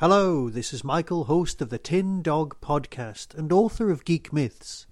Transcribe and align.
Hello, 0.00 0.48
this 0.48 0.72
is 0.72 0.82
Michael, 0.82 1.24
host 1.24 1.60
of 1.60 1.68
the 1.68 1.76
Tin 1.76 2.22
Dog 2.22 2.58
Podcast 2.62 3.34
and 3.34 3.52
author 3.52 3.90
of 3.90 4.06
Geek 4.06 4.32
Myths. 4.32 4.86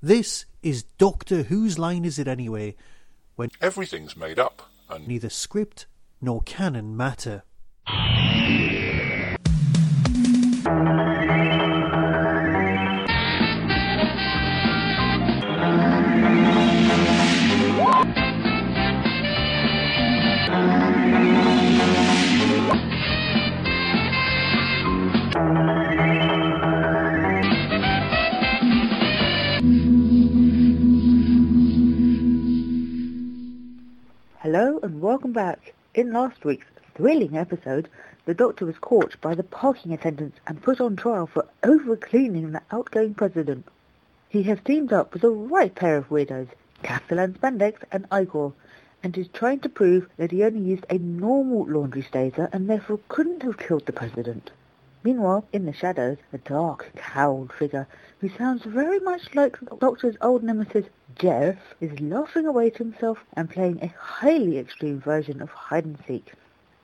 This 0.00 0.44
is 0.62 0.84
Doctor 0.98 1.42
Whose 1.42 1.80
Line 1.80 2.04
Is 2.04 2.16
It 2.16 2.28
Anyway? 2.28 2.76
When 3.34 3.48
Everything's 3.60 4.16
made 4.16 4.38
up, 4.38 4.70
and 4.88 5.08
neither 5.08 5.30
script 5.30 5.86
nor 6.20 6.42
canon 6.42 6.96
matter. 6.96 7.42
Hello 34.54 34.78
and 34.82 35.00
welcome 35.00 35.32
back. 35.32 35.72
In 35.94 36.12
last 36.12 36.44
week's 36.44 36.66
thrilling 36.94 37.38
episode, 37.38 37.88
the 38.26 38.34
Doctor 38.34 38.66
was 38.66 38.76
caught 38.76 39.18
by 39.22 39.34
the 39.34 39.42
parking 39.42 39.94
attendants 39.94 40.40
and 40.46 40.62
put 40.62 40.78
on 40.78 40.94
trial 40.94 41.26
for 41.26 41.48
over-cleaning 41.62 42.52
the 42.52 42.60
outgoing 42.70 43.14
president. 43.14 43.66
He 44.28 44.42
has 44.42 44.58
teamed 44.62 44.92
up 44.92 45.14
with 45.14 45.24
a 45.24 45.30
right 45.30 45.74
pair 45.74 45.96
of 45.96 46.10
weirdos, 46.10 46.48
Castellan 46.82 47.32
Spandex 47.32 47.76
and 47.90 48.04
Igor, 48.12 48.52
and 49.02 49.16
is 49.16 49.28
trying 49.28 49.60
to 49.60 49.70
prove 49.70 50.10
that 50.18 50.32
he 50.32 50.44
only 50.44 50.60
used 50.60 50.84
a 50.90 50.98
normal 50.98 51.64
laundry 51.64 52.02
staser 52.02 52.50
and 52.52 52.68
therefore 52.68 53.00
couldn't 53.08 53.42
have 53.44 53.56
killed 53.56 53.86
the 53.86 53.92
president. 53.94 54.50
Meanwhile, 55.04 55.44
in 55.52 55.66
the 55.66 55.72
shadows, 55.72 56.18
a 56.32 56.38
dark, 56.38 56.92
cowled 56.94 57.52
figure 57.52 57.88
who 58.20 58.28
sounds 58.28 58.62
very 58.64 59.00
much 59.00 59.34
like 59.34 59.58
the 59.58 59.76
Doctor's 59.76 60.16
old 60.20 60.44
nemesis 60.44 60.86
Jeff 61.16 61.56
is 61.80 61.98
laughing 62.00 62.46
away 62.46 62.70
to 62.70 62.78
himself 62.78 63.18
and 63.32 63.50
playing 63.50 63.82
a 63.82 63.92
highly 63.98 64.58
extreme 64.58 65.00
version 65.00 65.42
of 65.42 65.50
hide 65.50 65.84
and 65.84 65.98
seek. 66.06 66.32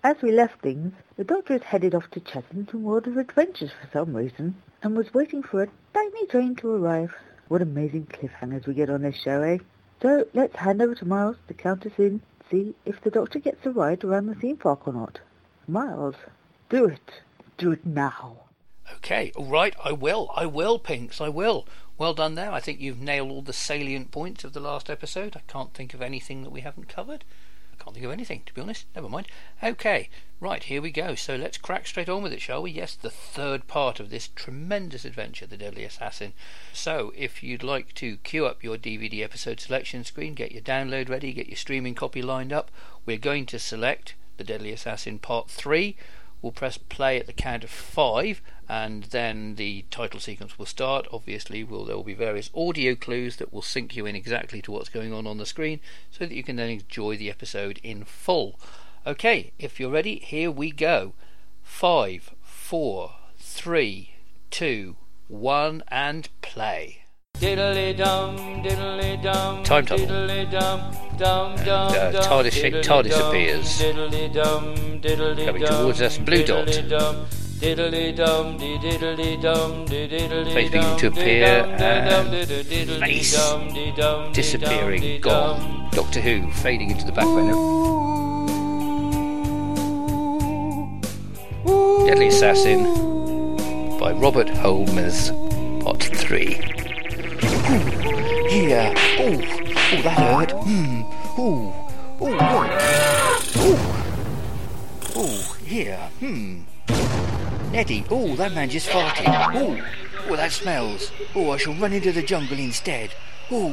As 0.02 0.20
we 0.20 0.33
left 0.33 0.60
things, 0.62 0.94
the 1.16 1.22
Doctor 1.22 1.55
is 1.55 1.62
headed 1.62 1.94
off 1.94 2.10
to 2.10 2.20
Chessington 2.20 2.83
World 2.83 3.06
of 3.06 3.16
Adventures 3.16 3.70
for 3.70 3.88
some 3.92 4.16
reason 4.16 4.56
and 4.82 4.97
was 4.97 5.14
waiting 5.14 5.42
for 5.44 5.62
a 5.62 5.69
tiny 5.94 6.27
train 6.27 6.56
to 6.56 6.70
arrive. 6.70 7.14
What 7.47 7.62
amazing 7.62 8.06
cliffhangers 8.06 8.66
we 8.66 8.75
get 8.75 8.91
on 8.91 9.03
this 9.03 9.16
show, 9.16 9.42
eh? 9.42 9.58
So 10.03 10.27
let's 10.34 10.56
hand 10.56 10.82
over 10.82 10.97
to 10.97 11.05
Miles 11.05 11.36
to 11.47 11.55
count 11.55 11.86
us 11.86 11.98
in, 11.98 12.20
see 12.50 12.75
if 12.84 13.00
the 13.00 13.10
Doctor 13.10 13.38
gets 13.38 13.64
a 13.64 13.70
ride 13.70 14.03
around 14.03 14.27
the 14.27 14.34
theme 14.34 14.56
park 14.56 14.88
or 14.88 14.92
not. 14.92 15.20
Miles, 15.69 16.16
do 16.69 16.86
it. 16.86 17.22
Do 17.59 17.73
it 17.73 17.84
now. 17.84 18.45
Okay, 18.95 19.33
all 19.34 19.47
right, 19.47 19.75
I 19.84 19.91
will. 19.91 20.31
I 20.37 20.47
will, 20.47 20.78
Pinks, 20.78 21.20
I 21.20 21.28
will. 21.28 21.67
Well 21.98 22.15
done 22.15 22.37
there. 22.37 22.53
I 22.53 22.61
think 22.61 22.81
you've 22.81 23.00
nailed 23.00 23.33
all 23.33 23.42
the 23.42 23.53
salient 23.53 24.12
points 24.12 24.45
of 24.45 24.53
the 24.53 24.61
last 24.61 24.89
episode. 24.89 25.34
I 25.37 25.42
can't 25.53 25.75
think 25.75 25.92
of 25.92 26.00
anything 26.00 26.45
that 26.45 26.53
we 26.53 26.61
haven't 26.61 26.89
covered. 26.89 27.25
I 27.73 27.83
can't 27.83 27.95
think 27.95 28.06
of 28.06 28.12
anything, 28.12 28.45
to 28.47 28.55
be 28.55 28.61
honest. 28.61 28.87
Never 28.95 29.09
mind. 29.09 29.27
Okay, 29.61 30.09
right, 30.39 30.62
here 30.62 30.81
we 30.81 30.92
go. 30.92 31.17
So 31.17 31.34
let's 31.34 31.59
crack 31.59 31.89
straight 31.89 32.09
on 32.09 32.23
with 32.23 32.33
it, 32.33 32.41
shall 32.41 32.62
we? 32.62 32.70
Yes, 32.70 32.95
the 32.95 33.11
third 33.11 33.67
part 33.67 33.98
of 33.98 34.11
this 34.11 34.28
tremendous 34.28 35.05
adventure, 35.05 35.47
The 35.47 35.56
Deadly 35.56 35.83
Assassin. 35.83 36.34
So, 36.72 37.12
if 37.17 37.43
you'd 37.43 37.65
like 37.65 37.93
to 37.95 38.19
queue 38.19 38.47
up 38.47 38.62
your 38.62 38.78
DVD 38.78 39.25
episode 39.25 39.59
selection 39.59 40.05
screen, 40.05 40.34
get 40.34 40.53
your 40.53 40.62
download 40.62 41.09
ready, 41.09 41.33
get 41.33 41.48
your 41.48 41.56
streaming 41.56 41.97
copy 41.97 42.22
lined 42.22 42.53
up, 42.53 42.70
we're 43.05 43.19
going 43.19 43.47
to 43.47 43.59
select 43.59 44.15
The 44.37 44.45
Deadly 44.45 44.70
Assassin 44.70 45.19
Part 45.19 45.50
3 45.50 45.97
We'll 46.41 46.53
press 46.53 46.78
play 46.78 47.19
at 47.19 47.27
the 47.27 47.33
count 47.33 47.64
of 47.64 47.70
five, 47.70 48.41
and 48.69 49.05
then 49.05 49.56
the 49.56 49.84
title 49.91 50.20
sequence 50.20 50.58
will 50.58 50.67
start. 50.67 51.08
Obviously, 51.12 51.64
will 51.64 51.84
there 51.84 51.97
will 51.97 52.05
be 52.05 52.14
various 52.14 52.50
audio 52.55 52.94
clues 52.94 53.36
that 53.36 53.53
will 53.53 53.62
sync 53.62 53.97
you 53.97 54.06
in 54.06 54.14
exactly 54.14 54.62
to 54.62 54.72
what's 54.72 54.89
going 54.89 55.12
on 55.12 55.27
on 55.27 55.38
the 55.38 55.47
screen, 55.47 55.81
so 56.10 56.26
that 56.26 56.34
you 56.34 56.44
can 56.44 56.56
then 56.56 56.71
enjoy 56.71 57.16
the 57.16 57.31
episode 57.31 57.81
in 57.82 58.04
full. 58.04 58.59
Okay, 59.06 59.53
if 59.59 59.81
you're 59.81 59.91
ready, 59.91 60.19
here 60.21 60.50
we 60.50 60.71
go. 60.71 61.15
Five, 61.62 62.34
four, 62.43 63.15
three, 63.37 64.15
two, 64.50 64.97
one, 65.26 65.82
and 65.88 66.28
play. 66.41 67.03
Diddly 67.41 67.97
dum, 67.97 68.37
diddly 68.65 69.22
dum, 69.22 69.62
Time 69.62 69.87
tunnel. 69.87 70.06
diddly 70.06 70.50
dum, 70.50 70.81
dum, 71.16 71.53
And, 71.53 71.69
uh, 71.69 72.22
TARDIS- 72.22 72.54
diddly 72.62 72.82
TARDIS 72.82 73.28
appears. 73.28 73.81
Diddly 73.81 74.32
dum, 74.32 74.75
diddly 75.00 75.44
Coming 75.47 75.62
towards 75.65 76.03
us, 76.03 76.19
blue 76.19 76.43
dot. 76.44 76.66
diddly 76.66 76.88
dum, 76.88 77.16
diddly 77.60 78.12
dum, 78.16 78.56
di- 78.59 78.78
diddly 78.78 79.41
dum, 79.41 79.84
di- 79.84 80.09
diddly 80.09 80.53
Face 80.53 80.71
beginning 80.71 80.97
to 80.97 81.06
appear, 81.06 81.62
dum, 81.62 81.71
di- 81.71 81.76
dum, 81.78 82.26
and 82.26 82.31
di- 82.32 82.44
di- 82.47 82.84
diddly 82.87 83.00
face 83.06 83.37
dum, 83.37 83.69
di- 83.72 83.93
dum, 83.97 84.26
di- 84.26 84.32
Disappearing, 84.32 85.20
gone. 85.20 85.88
Doctor 85.93 86.20
Who 86.20 86.50
fading 86.50 86.91
into 86.91 87.05
the 87.05 87.12
background. 87.12 87.55
Deadly 92.06 92.28
Assassin 92.28 92.82
by 94.00 94.10
Robert 94.12 94.49
Holmes, 94.49 95.31
Part 95.84 96.03
3. 96.03 96.59
Here. 98.58 98.92
Oh, 99.20 99.22
oh, 99.22 100.02
that 100.02 100.19
hurt. 100.19 100.50
Hmm. 100.50 101.02
Oh, 101.38 101.72
oh, 102.20 102.36
oh. 103.56 103.84
Oh, 105.14 105.56
here. 105.64 106.10
Hmm. 106.19 106.62
Neddy. 107.70 108.04
Oh, 108.10 108.34
that 108.34 108.54
man 108.54 108.69
just 108.69 108.88
farted. 108.88 109.28
Oh, 109.54 109.80
oh, 110.28 110.34
that 110.34 110.50
smells. 110.50 111.12
Oh, 111.36 111.52
I 111.52 111.56
shall 111.56 111.74
run 111.74 111.92
into 111.92 112.10
the 112.10 112.20
jungle 112.20 112.58
instead. 112.58 113.14
Oh. 113.48 113.70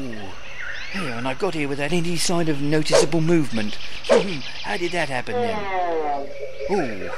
Here, 0.93 1.15
and 1.15 1.27
I 1.27 1.33
got 1.33 1.55
here 1.55 1.67
without 1.67 1.91
any 1.91 2.15
sign 2.15 2.47
of 2.47 2.61
noticeable 2.61 3.21
movement. 3.21 3.79
Hmm, 4.07 4.41
How 4.61 4.77
did 4.77 4.91
that 4.91 5.09
happen 5.09 5.33
then? 5.33 5.57
Oh. 6.69 7.09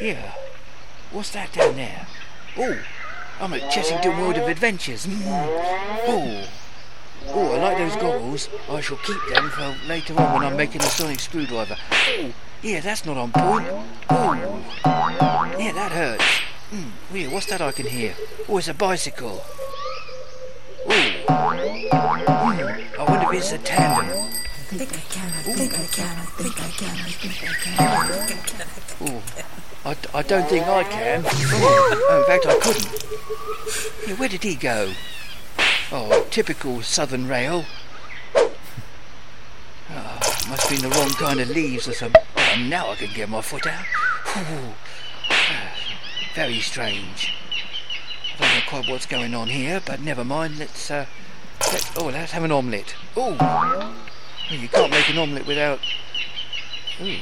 Here. 0.00 0.34
What's 1.12 1.30
that 1.30 1.52
down 1.52 1.76
there? 1.76 2.08
Oh. 2.58 2.78
I'm 3.40 3.52
at 3.54 3.62
Chessington 3.72 4.18
World 4.18 4.36
of 4.36 4.48
Adventures. 4.48 5.04
Hmm. 5.06 5.20
Oh. 6.08 6.48
Oh, 7.28 7.52
I 7.54 7.58
like 7.58 7.78
those 7.78 7.96
goggles. 7.96 8.48
I 8.68 8.80
shall 8.80 8.98
keep 8.98 9.16
them 9.32 9.48
for 9.50 9.74
later 9.86 10.14
on 10.20 10.34
when 10.34 10.44
I'm 10.44 10.56
making 10.56 10.82
a 10.82 10.84
sonic 10.84 11.20
screwdriver. 11.20 11.76
Oh, 11.90 12.32
yeah, 12.62 12.80
that's 12.80 13.04
not 13.06 13.16
on 13.16 13.32
point. 13.32 13.68
Oh, 14.10 14.34
yeah, 15.58 15.72
that 15.72 15.92
hurts. 15.92 16.24
Hmm, 16.70 16.90
weird, 17.12 17.32
what's 17.32 17.46
that 17.46 17.60
I 17.60 17.72
can 17.72 17.86
hear? 17.86 18.14
Oh, 18.48 18.58
it's 18.58 18.68
a 18.68 18.74
bicycle. 18.74 19.42
Oh, 20.88 21.10
hmm, 21.28 21.86
I 23.00 23.04
wonder 23.08 23.32
if 23.34 23.40
it's 23.40 23.52
a 23.52 23.58
tandem. 23.58 24.08
I 24.08 24.74
think 24.74 24.92
I 24.92 25.00
can, 25.10 25.28
I 25.28 25.42
think 25.42 25.74
I 25.74 25.86
can, 25.86 26.16
I 26.16 26.24
think 26.24 26.60
I 26.60 26.70
can, 26.70 26.88
I 26.88 27.10
think 27.10 27.42
I 27.42 27.52
can, 27.60 27.74
I 27.78 28.26
think 28.26 28.40
I 28.40 28.44
can. 28.48 28.66
Oh, 29.08 29.22
I, 29.36 29.51
I 29.84 29.96
I 30.14 30.22
don't 30.22 30.48
think 30.48 30.66
I 30.66 30.84
can. 30.84 31.24
Oh, 31.26 32.20
in 32.20 32.26
fact, 32.26 32.46
I 32.46 32.58
couldn't. 32.60 32.88
Yeah, 34.06 34.14
where 34.14 34.28
did 34.28 34.42
he 34.42 34.54
go? 34.54 34.92
Oh, 35.90 36.26
typical 36.30 36.82
Southern 36.82 37.26
Rail. 37.28 37.64
Oh, 38.34 40.18
must 40.48 40.68
be 40.70 40.76
in 40.76 40.82
the 40.82 40.88
wrong 40.88 41.10
kind 41.10 41.40
of 41.40 41.50
leaves 41.50 41.88
or 41.88 41.92
something. 41.92 42.22
Oh, 42.36 42.56
now 42.68 42.90
I 42.90 42.94
can 42.96 43.12
get 43.12 43.28
my 43.28 43.40
foot 43.40 43.66
out. 43.66 43.84
Ooh. 44.36 44.74
Ah, 45.30 45.74
Very 46.34 46.60
strange. 46.60 47.34
I 48.38 48.40
don't 48.40 48.54
know 48.54 48.60
quite 48.68 48.88
what's 48.88 49.06
going 49.06 49.34
on 49.34 49.48
here, 49.48 49.82
but 49.84 50.00
never 50.00 50.24
mind. 50.24 50.58
Let's, 50.58 50.90
uh, 50.90 51.06
let's, 51.72 51.90
oh, 51.98 52.06
let's 52.06 52.32
have 52.32 52.44
an 52.44 52.52
omelette. 52.52 52.94
Oh, 53.16 53.32
you 54.48 54.68
can't 54.68 54.90
make 54.90 55.10
an 55.10 55.18
omelette 55.18 55.46
without. 55.46 55.80
Ooh, 57.02 57.18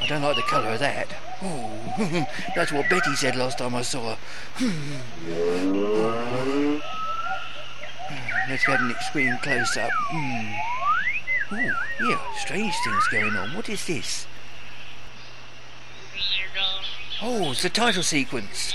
I 0.00 0.06
don't 0.06 0.22
like 0.22 0.36
the 0.36 0.42
colour 0.42 0.70
of 0.70 0.78
that. 0.80 1.08
Oh, 1.42 2.26
that's 2.54 2.72
what 2.72 2.88
Betty 2.88 3.14
said 3.14 3.36
last 3.36 3.58
time 3.58 3.74
I 3.74 3.82
saw 3.82 4.14
her. 4.14 4.18
Let's 8.48 8.64
get 8.64 8.80
an 8.80 8.90
extreme 8.90 9.36
close 9.42 9.76
up. 9.76 9.90
Hmm. 9.92 10.54
Oh, 11.52 12.08
yeah, 12.08 12.34
strange 12.36 12.74
things 12.84 13.08
going 13.08 13.36
on. 13.36 13.54
What 13.54 13.68
is 13.68 13.86
this? 13.86 14.26
Oh, 17.22 17.52
it's 17.52 17.62
the 17.62 17.70
title 17.70 18.02
sequence. 18.02 18.74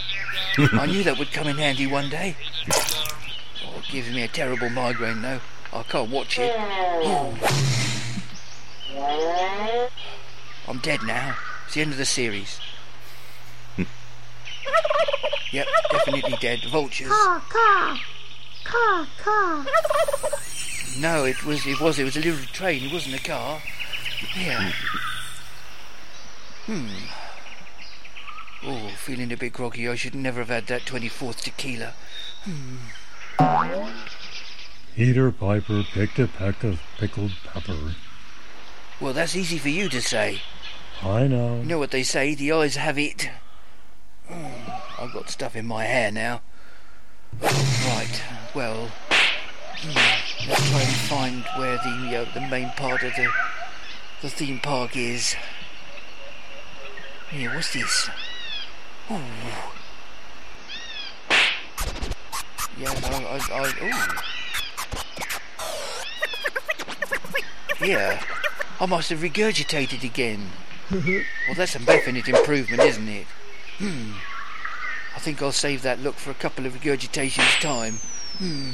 I 0.57 0.85
knew 0.85 1.03
that 1.03 1.19
would 1.19 1.31
come 1.31 1.47
in 1.47 1.57
handy 1.57 1.87
one 1.87 2.09
day. 2.09 2.35
Oh, 2.73 3.77
it 3.77 3.91
gives 3.91 4.09
me 4.09 4.23
a 4.23 4.27
terrible 4.27 4.69
migraine 4.69 5.21
though. 5.21 5.39
I 5.71 5.83
can't 5.83 6.09
watch 6.09 6.39
it. 6.39 6.51
Oh. 6.57 7.37
I'm 10.71 10.77
dead 10.77 11.03
now. 11.03 11.35
It's 11.65 11.73
the 11.73 11.81
end 11.81 11.91
of 11.91 11.97
the 11.97 12.05
series. 12.05 12.61
yep, 15.51 15.67
definitely 15.91 16.37
dead. 16.39 16.63
Vultures. 16.71 17.09
Caw, 17.09 17.41
caw, 17.49 17.99
caw, 18.63 19.05
caw. 19.21 19.65
No, 20.97 21.25
it 21.25 21.43
was 21.43 21.67
it 21.67 21.81
was 21.81 21.99
it 21.99 22.05
was 22.05 22.15
a 22.15 22.21
little 22.21 22.45
train. 22.53 22.85
It 22.85 22.93
wasn't 22.93 23.15
a 23.15 23.21
car. 23.21 23.61
Yeah. 24.33 24.71
Hmm. 26.67 26.87
Oh, 28.63 28.91
feeling 28.95 29.33
a 29.33 29.35
bit 29.35 29.51
groggy. 29.51 29.89
I 29.89 29.95
should 29.95 30.15
never 30.15 30.39
have 30.39 30.47
had 30.47 30.67
that 30.67 30.83
24th 30.83 31.41
tequila. 31.41 31.95
Hmm. 32.45 32.77
Peter 34.95 35.33
Piper 35.33 35.83
picked 35.91 36.17
a 36.17 36.27
peck 36.27 36.63
of 36.63 36.79
pickled 36.97 37.33
pepper. 37.43 37.95
Well, 39.01 39.13
that's 39.13 39.35
easy 39.35 39.57
for 39.57 39.69
you 39.69 39.89
to 39.89 40.01
say. 40.01 40.41
I 41.03 41.27
know. 41.27 41.57
You 41.57 41.65
know 41.65 41.79
what 41.79 41.91
they 41.91 42.03
say, 42.03 42.35
the 42.35 42.51
eyes 42.51 42.75
have 42.75 42.99
it. 42.99 43.29
Mm, 44.29 44.81
I've 44.99 45.11
got 45.13 45.29
stuff 45.29 45.55
in 45.55 45.65
my 45.65 45.83
hair 45.83 46.11
now. 46.11 46.41
Right, 47.41 48.21
well, 48.53 48.91
hmm, 49.77 50.47
let's 50.47 50.69
try 50.69 50.81
and 50.81 50.95
find 51.09 51.43
where 51.57 51.77
the 51.77 52.17
uh, 52.17 52.25
the 52.33 52.41
main 52.41 52.69
part 52.71 53.03
of 53.03 53.15
the 53.15 53.27
the 54.21 54.29
theme 54.29 54.59
park 54.59 54.95
is. 54.95 55.35
Here, 57.31 57.53
what's 57.55 57.73
this? 57.73 58.09
Ooh. 59.09 59.15
Yeah, 62.77 62.93
I, 63.03 63.39
I, 63.51 63.57
I, 63.57 63.65
ooh. 67.81 67.85
Yeah, 67.85 68.23
I 68.79 68.85
must 68.85 69.09
have 69.09 69.19
regurgitated 69.19 70.03
again. 70.03 70.51
well, 71.47 71.55
that's 71.55 71.75
a 71.75 71.79
definite 71.79 72.27
improvement, 72.27 72.81
isn't 72.81 73.07
it? 73.07 73.27
Hmm. 73.77 74.11
I 75.15 75.19
think 75.19 75.41
I'll 75.41 75.53
save 75.53 75.83
that 75.83 75.99
look 75.99 76.15
for 76.15 76.31
a 76.31 76.35
couple 76.35 76.65
of 76.65 76.73
regurgitations' 76.73 77.61
time. 77.61 77.95
Hmm. 78.37 78.71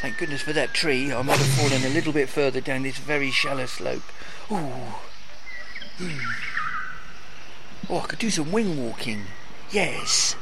Thank 0.00 0.18
goodness 0.18 0.42
for 0.42 0.52
that 0.52 0.74
tree. 0.74 1.12
I 1.12 1.22
might 1.22 1.38
have 1.38 1.46
fallen 1.48 1.84
a 1.84 1.94
little 1.94 2.12
bit 2.12 2.28
further 2.28 2.60
down 2.60 2.84
this 2.84 2.98
very 2.98 3.32
shallow 3.32 3.66
slope. 3.66 4.04
Ooh. 4.52 4.94
Hmm. 5.98 6.18
Oh, 7.88 7.98
I 7.98 8.06
could 8.06 8.20
do 8.20 8.30
some 8.30 8.52
wing 8.52 8.80
walking. 8.80 9.24
Yes. 9.72 10.36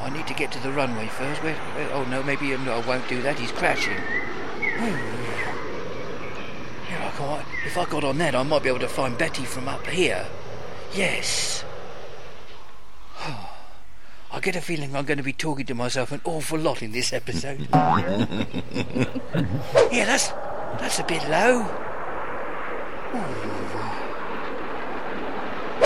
I 0.00 0.10
need 0.10 0.26
to 0.26 0.34
get 0.34 0.50
to 0.52 0.60
the 0.60 0.72
runway 0.72 1.06
first. 1.06 1.42
Where, 1.42 1.54
where, 1.54 1.92
oh 1.92 2.04
no, 2.04 2.22
maybe 2.24 2.52
I 2.52 2.86
won't 2.86 3.08
do 3.08 3.22
that. 3.22 3.38
He's 3.38 3.52
crashing. 3.52 3.96
Ooh. 4.80 5.17
Yeah, 7.18 7.26
can't- 7.26 7.46
if 7.66 7.76
I 7.76 7.84
got 7.84 8.04
on 8.04 8.18
that, 8.18 8.34
I 8.34 8.42
might 8.42 8.62
be 8.62 8.68
able 8.68 8.78
to 8.80 8.88
find 8.88 9.16
Betty 9.18 9.44
from 9.44 9.68
up 9.68 9.86
here. 9.86 10.26
Yes. 10.94 11.64
I 14.30 14.40
get 14.40 14.56
a 14.56 14.60
feeling 14.60 14.94
I'm 14.94 15.04
going 15.04 15.16
to 15.18 15.22
be 15.24 15.32
talking 15.32 15.66
to 15.66 15.74
myself 15.74 16.12
an 16.12 16.20
awful 16.24 16.58
lot 16.58 16.82
in 16.82 16.92
this 16.92 17.12
episode. 17.12 17.60
yeah, 17.72 18.26
that's 20.04 20.28
that's 20.78 20.98
a 20.98 21.04
bit 21.04 21.26
low. 21.28 21.62
Ooh. 23.14 23.34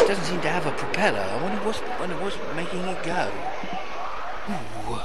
It 0.00 0.08
doesn't 0.08 0.24
seem 0.24 0.40
to 0.40 0.48
have 0.48 0.66
a 0.66 0.72
propeller. 0.72 1.20
I 1.20 1.42
wonder 1.42 1.58
what's, 1.64 1.80
wonder 2.00 2.16
what's 2.16 2.36
making 2.56 2.80
it 2.80 3.02
go. 3.04 3.30
Ooh. 4.90 5.00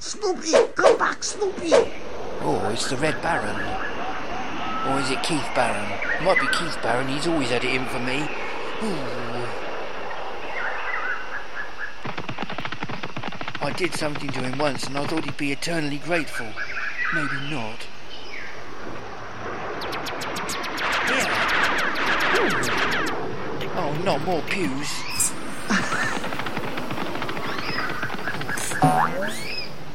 Snoopy, 0.00 0.52
come 0.74 0.98
back, 0.98 1.22
Snoopy. 1.22 1.72
Oh, 2.42 2.68
it's 2.72 2.88
the 2.90 2.96
Red 2.96 3.20
Baron. 3.22 3.56
Or 4.86 4.98
is 4.98 5.10
it 5.10 5.22
Keith 5.22 5.46
Barron? 5.54 5.92
It 6.14 6.22
might 6.22 6.40
be 6.40 6.46
Keith 6.48 6.78
Barron. 6.82 7.08
He's 7.08 7.26
always 7.26 7.50
had 7.50 7.64
it 7.64 7.74
in 7.74 7.84
for 7.86 7.98
me. 7.98 8.28
Ooh. 8.82 9.30
I 13.62 13.70
did 13.76 13.94
something 13.94 14.30
to 14.30 14.40
him 14.40 14.58
once 14.58 14.86
and 14.86 14.96
I 14.96 15.06
thought 15.06 15.24
he'd 15.24 15.36
be 15.36 15.52
eternally 15.52 15.98
grateful. 15.98 16.46
Maybe 17.14 17.36
not. 17.50 17.86
Oh, 23.76 24.02
not 24.04 24.24
more 24.24 24.42
pews. 24.42 25.02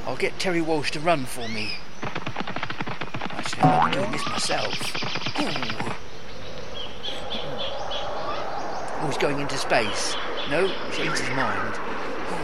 I'll 0.05 0.15
get 0.15 0.37
Terry 0.37 0.61
Walsh 0.61 0.91
to 0.91 0.99
run 0.99 1.25
for 1.25 1.47
me. 1.49 1.73
I'm 3.61 3.91
doing 3.91 4.11
this 4.11 4.25
myself. 4.27 4.73
Ooh. 5.39 5.49
Oh, 9.01 9.07
he's 9.07 9.17
going 9.17 9.39
into 9.39 9.57
space. 9.57 10.15
No, 10.49 10.67
changed 10.91 11.19
his 11.19 11.29
mind. 11.35 11.75
Oh, 11.77 12.41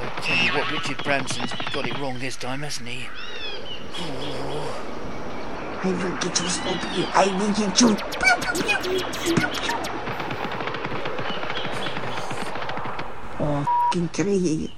I 0.00 0.20
tell 0.22 0.36
you 0.44 0.52
what, 0.52 0.70
Richard 0.70 1.02
Branson's 1.04 1.52
got 1.72 1.86
it 1.86 1.98
wrong 1.98 2.18
this 2.18 2.36
time, 2.36 2.62
hasn't 2.62 2.88
he? 2.88 3.08
I 5.84 5.86
will 5.88 6.16
get 6.18 6.40
you, 6.40 6.48
Snoopy. 6.48 7.06
I 7.12 7.26
will 7.38 7.52
get 7.52 7.80
you. 7.80 7.96
Oh, 13.40 13.60
f***ing 13.92 14.08
tree. 14.10 14.70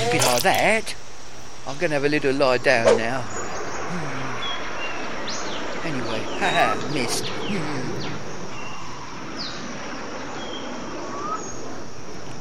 A 0.00 0.08
bit 0.12 0.24
like 0.24 0.42
that. 0.42 0.94
I'm 1.66 1.76
going 1.78 1.90
to 1.90 1.94
have 1.94 2.04
a 2.04 2.08
little 2.08 2.32
lie 2.32 2.58
down 2.58 2.96
now. 2.96 3.22
Hmm. 3.22 4.26
Anyway, 5.86 6.22
haha, 6.38 6.74
missed. 6.92 7.26
Hmm. 7.26 7.90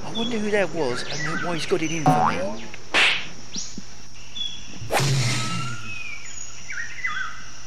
I 0.07 0.11
wonder 0.17 0.37
who 0.39 0.51
that 0.51 0.73
was 0.73 1.03
and 1.03 1.43
why 1.45 1.53
he's 1.55 1.65
got 1.65 1.81
it 1.81 1.91
in 1.91 2.03
for 2.03 2.27
me. 2.29 2.65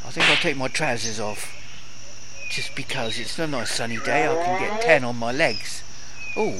I 0.04 0.10
think 0.10 0.26
I'll 0.28 0.36
take 0.36 0.56
my 0.56 0.68
trousers 0.68 1.20
off. 1.20 1.48
Just 2.50 2.74
because 2.74 3.18
it's 3.18 3.38
a 3.38 3.46
nice 3.46 3.70
sunny 3.70 3.98
day, 3.98 4.26
I 4.26 4.34
can 4.44 4.60
get 4.60 4.82
tan 4.82 5.04
on 5.04 5.16
my 5.16 5.32
legs. 5.32 5.82
Oh, 6.36 6.54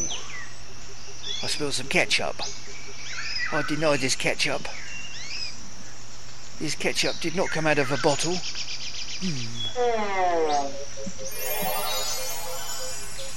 I 1.42 1.46
spilled 1.48 1.74
some 1.74 1.88
ketchup. 1.88 2.36
I 3.52 3.62
deny 3.62 3.96
this 3.96 4.14
ketchup. 4.14 4.62
This 6.60 6.76
ketchup 6.76 7.16
did 7.20 7.34
not 7.34 7.48
come 7.48 7.66
out 7.66 7.78
of 7.78 7.90
a 7.90 7.96
bottle. 7.96 8.36
Hmm. 9.20 9.62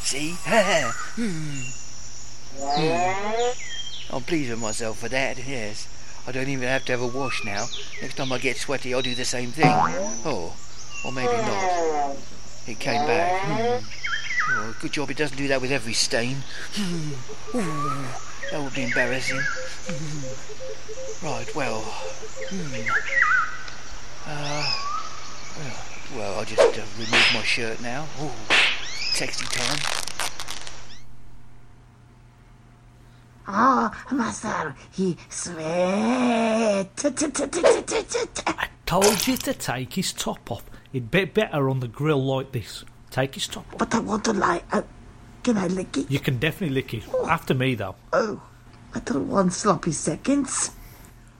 See? 0.03 0.35
hmm. 0.43 1.61
Hmm. 2.57 4.15
I'm 4.15 4.23
pleased 4.23 4.49
with 4.49 4.61
myself 4.61 4.99
for 4.99 5.09
that, 5.09 5.37
yes. 5.45 5.89
I 6.25 6.31
don't 6.31 6.47
even 6.47 6.69
have 6.69 6.85
to 6.85 6.93
have 6.93 7.01
a 7.01 7.07
wash 7.07 7.43
now. 7.43 7.65
Next 8.01 8.15
time 8.15 8.31
I 8.31 8.37
get 8.37 8.55
sweaty, 8.57 8.93
I'll 8.93 9.01
do 9.01 9.13
the 9.13 9.25
same 9.25 9.51
thing. 9.51 9.65
Oh, 9.67 10.55
or 11.03 11.11
maybe 11.11 11.33
not. 11.33 12.15
It 12.67 12.79
came 12.79 13.05
back. 13.05 13.41
Hmm. 13.41 14.04
Oh, 14.47 14.75
good 14.79 14.91
job 14.91 15.09
it 15.09 15.17
doesn't 15.17 15.37
do 15.37 15.47
that 15.47 15.61
with 15.61 15.71
every 15.71 15.93
stain. 15.93 16.37
Ooh, 16.79 18.05
that 18.51 18.61
would 18.61 18.73
be 18.73 18.83
embarrassing. 18.83 19.41
Right, 21.23 21.55
well. 21.55 21.81
Hmm. 21.81 22.89
Uh, 24.27 24.73
well, 25.57 25.85
well, 26.15 26.39
I'll 26.39 26.45
just 26.45 26.61
uh, 26.61 26.83
remove 26.97 27.27
my 27.33 27.41
shirt 27.43 27.81
now. 27.81 28.05
Ooh, 28.21 28.31
sexy 29.13 29.45
time. 29.45 29.79
Oh, 33.47 33.91
master, 34.11 34.75
he 34.91 35.17
sweat. 35.29 37.05
I 38.47 38.67
told 38.85 39.27
you 39.27 39.37
to 39.37 39.53
take 39.53 39.93
his 39.93 40.13
top 40.13 40.51
off. 40.51 40.63
It'd 40.91 41.11
be 41.11 41.25
better 41.25 41.69
on 41.69 41.79
the 41.79 41.87
grill 41.87 42.23
like 42.23 42.51
this. 42.51 42.83
Take 43.15 43.35
his 43.35 43.47
top. 43.47 43.65
But 43.77 43.95
I 43.95 43.99
want 43.99 44.25
to 44.25 44.33
lie. 44.33 44.61
Uh, 44.73 44.81
can 45.41 45.57
I 45.57 45.67
lick 45.67 45.95
it? 45.95 46.11
You 46.11 46.19
can 46.19 46.37
definitely 46.37 46.75
lick 46.75 46.93
it. 46.93 47.03
After 47.29 47.53
me, 47.53 47.73
though. 47.73 47.95
Oh, 48.11 48.41
I 48.93 48.99
don't 48.99 49.29
want 49.29 49.53
sloppy 49.53 49.93
seconds. 49.93 50.71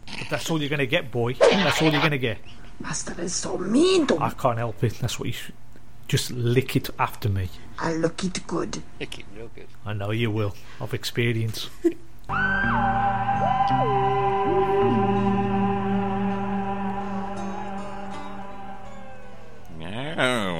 But 0.07 0.29
that's 0.29 0.49
all 0.49 0.61
you're 0.61 0.69
going 0.69 0.79
to 0.79 0.87
get, 0.87 1.11
boy. 1.11 1.33
That's 1.33 1.81
all 1.81 1.91
you're 1.91 1.99
going 1.99 2.11
to 2.11 2.17
get. 2.17 2.37
Master 2.79 3.19
is 3.21 3.35
so 3.35 3.57
mean 3.57 4.07
to 4.07 4.17
I 4.19 4.29
can't 4.29 4.57
help 4.57 4.81
it. 4.85 4.93
That's 5.01 5.19
what 5.19 5.27
you 5.27 5.33
should. 5.33 5.53
Just 6.07 6.31
lick 6.31 6.77
it 6.77 6.89
after 6.97 7.27
me. 7.27 7.49
I 7.77 7.91
look 7.91 8.23
it 8.23 8.47
good. 8.47 8.81
Lick 8.97 9.19
it 9.19 9.25
real 9.35 9.51
good. 9.53 9.67
I 9.85 9.91
know 9.91 10.11
you 10.11 10.31
will. 10.31 10.55
Of 10.79 10.93
experience. 10.93 11.69
Oh. 20.17 20.54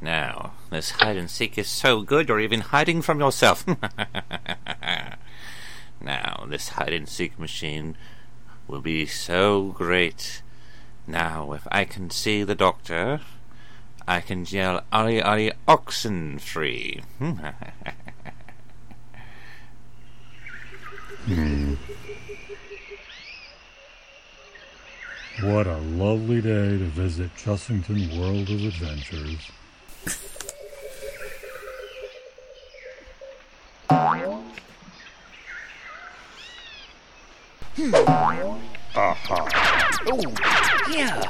Now, 0.00 0.52
this 0.70 0.92
hide 0.92 1.16
and 1.16 1.30
seek 1.30 1.58
is 1.58 1.68
so 1.68 2.00
good 2.00 2.28
you're 2.28 2.40
even 2.40 2.60
hiding 2.60 3.02
from 3.02 3.20
yourself. 3.20 3.66
now, 6.00 6.46
this 6.48 6.70
hide 6.70 6.94
and 6.94 7.08
seek 7.08 7.38
machine 7.38 7.96
will 8.66 8.80
be 8.80 9.04
so 9.04 9.74
great. 9.76 10.42
Now, 11.06 11.52
if 11.52 11.68
I 11.70 11.84
can 11.84 12.08
see 12.08 12.44
the 12.44 12.54
doctor, 12.54 13.20
I 14.08 14.20
can 14.20 14.46
yell 14.46 14.84
Ari 14.90 15.20
Ari 15.20 15.52
oxen 15.68 16.38
free. 16.38 17.02
Hmm. 21.26 21.74
What 25.42 25.66
a 25.66 25.76
lovely 25.76 26.40
day 26.40 26.78
to 26.78 26.86
visit 26.86 27.30
Chessington 27.36 28.18
World 28.18 28.48
of 28.48 28.64
Adventures. 28.64 29.50
Hmm. 37.76 37.94
Aha. 38.94 39.48
Oh, 40.06 40.20
yeah. 40.92 41.20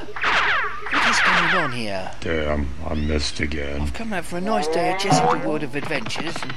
What 0.91 1.09
is 1.09 1.21
going 1.21 1.65
on 1.65 1.73
here? 1.73 2.11
Damn, 2.21 2.69
I 2.87 2.95
missed 2.95 3.41
again. 3.41 3.83
I've 3.83 3.95
come 3.95 4.13
out 4.13 4.25
for 4.25 4.39
a 4.39 4.41
nice 4.41 4.67
day 4.69 4.91
at 4.91 5.01
Chessington 5.01 5.45
World 5.47 5.63
of 5.63 5.77
Adventures, 5.77 6.35
and 6.43 6.53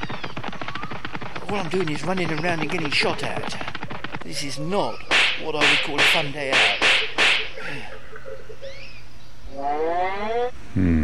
all 1.50 1.58
I'm 1.58 1.70
doing 1.70 1.90
is 1.90 2.04
running 2.04 2.32
around 2.32 2.62
and 2.62 2.70
getting 2.72 2.90
shot 2.90 3.22
at. 3.24 3.56
This 4.24 4.44
is 4.44 4.58
not 4.58 4.96
what 5.44 5.56
I 5.56 5.60
would 5.70 5.80
call 5.84 6.00
a 6.00 6.04
fun 6.04 6.32
day 6.32 6.52
out. 6.52 6.78
Hmm. 10.74 11.04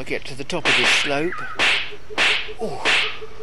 I'll 0.00 0.06
get 0.06 0.24
to 0.24 0.34
the 0.34 0.44
top 0.44 0.66
of 0.66 0.74
this 0.78 0.88
slope. 0.88 1.34
Oh, 2.58 2.82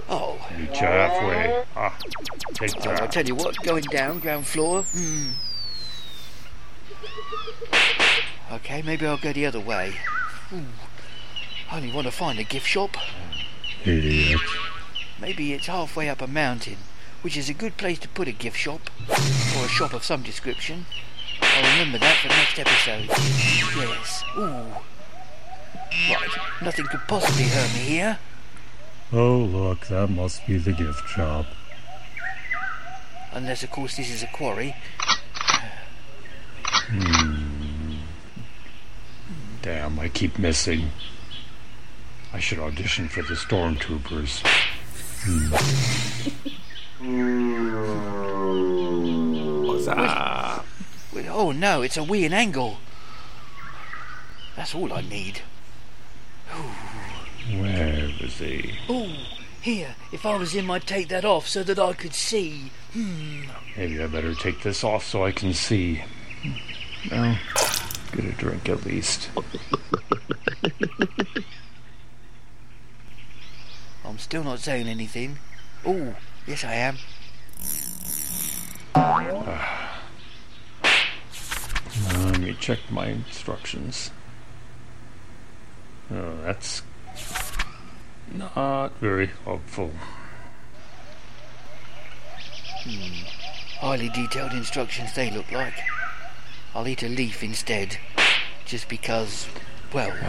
oh. 0.10 0.48
You 0.58 0.66
halfway. 0.66 1.64
Ah, 1.76 1.96
take 2.56 2.72
Oh, 2.84 2.90
I'll 2.90 3.08
tell 3.08 3.28
you 3.28 3.36
what, 3.36 3.56
going 3.62 3.84
down, 3.84 4.18
ground 4.18 4.48
floor. 4.48 4.82
Hmm. 4.82 5.34
Okay, 8.54 8.82
maybe 8.82 9.06
I'll 9.06 9.20
go 9.20 9.32
the 9.32 9.46
other 9.46 9.60
way. 9.60 9.98
Ooh. 10.52 10.66
I 11.70 11.78
only 11.78 11.92
want 11.94 12.08
to 12.08 12.12
find 12.12 12.40
a 12.40 12.44
gift 12.44 12.66
shop. 12.66 12.98
Idiot. 13.86 14.42
Maybe 15.22 15.54
it's 15.54 15.68
halfway 15.68 16.10
up 16.10 16.24
a 16.24 16.28
mountain, 16.28 16.78
which 17.22 17.38
is 17.38 17.50
a 17.50 17.54
good 17.54 17.78
place 17.78 18.00
to 18.00 18.10
put 18.10 18.28
a 18.28 18.32
gift 18.32 18.58
shop, 18.58 18.90
or 19.08 19.66
a 19.66 19.70
shop 19.70 19.94
of 19.94 20.04
some 20.04 20.24
description. 20.24 20.88
I'll 21.40 21.78
remember 21.78 22.00
that 22.00 22.18
for 22.18 22.30
next 22.30 22.58
episode. 22.58 23.10
Yes. 23.78 24.24
Ooh. 24.36 24.97
Right, 25.92 26.38
nothing 26.62 26.86
could 26.86 27.02
possibly 27.08 27.44
hurt 27.44 27.74
me 27.74 27.80
here. 27.80 28.20
Oh, 29.12 29.38
look, 29.38 29.88
that 29.88 30.10
must 30.10 30.46
be 30.46 30.58
the 30.58 30.74
gift 30.74 31.08
shop. 31.10 31.46
Unless, 33.32 33.64
of 33.64 33.72
course, 33.72 33.98
this 33.98 34.10
is 34.10 34.24
a 34.24 34.28
quarry. 34.28 34.76
Hmm. 36.90 37.96
Damn, 39.62 40.00
I 40.00 40.10
keep 40.10 40.40
missing. 40.40 40.92
I 42.34 42.40
should 42.40 42.60
audition 42.60 43.08
for 43.08 43.22
the 43.24 43.36
stormtroopers. 43.36 44.44
What's 49.66 49.88
up? 49.88 50.66
Wait, 51.14 51.28
Oh 51.28 51.52
no, 51.52 51.82
it's 51.82 51.98
a 51.98 52.04
wee 52.04 52.26
and 52.26 52.34
angle. 52.34 52.78
That's 54.56 54.74
all 54.74 54.92
I 54.94 55.02
need. 55.02 55.42
Where 57.60 58.10
is 58.20 58.40
he? 58.40 58.74
Oh, 58.90 59.16
here. 59.62 59.96
If 60.12 60.26
I 60.26 60.36
was 60.36 60.54
him, 60.54 60.70
I'd 60.70 60.86
take 60.86 61.08
that 61.10 61.24
off 61.26 61.48
so 61.48 61.64
that 61.64 61.80
I 61.80 61.94
could 61.94 62.14
see. 62.14 62.72
Hmm. 62.94 63.44
Maybe 63.76 64.02
I 64.02 64.08
better 64.08 64.34
take 64.34 64.64
this 64.64 64.84
off 64.84 65.06
so 65.06 65.24
I 65.26 65.32
can 65.32 65.54
see. 65.54 66.04
Well, 67.12 67.38
get 68.12 68.26
a 68.26 68.32
drink 68.34 68.68
at 68.70 68.86
least. 68.86 69.30
I'm 74.06 74.18
still 74.18 74.44
not 74.44 74.60
saying 74.60 74.88
anything. 74.88 75.38
Oh, 75.86 76.16
yes 76.46 76.64
I 76.64 76.74
am. 76.74 76.98
Let 82.14 82.40
me 82.40 82.56
check 82.60 82.80
my 82.90 83.08
instructions. 83.08 84.12
Oh, 86.12 86.38
that's 86.44 86.82
not 88.32 88.92
very 89.00 89.30
helpful. 89.44 89.92
Highly 93.80 94.10
detailed 94.10 94.54
instructions 94.54 95.14
they 95.14 95.30
look 95.30 95.52
like. 95.52 95.74
I'll 96.74 96.88
eat 96.88 97.04
a 97.04 97.10
leaf 97.10 97.44
instead. 97.44 97.98
Just 98.66 98.88
because, 98.88 99.48
well, 99.94 100.10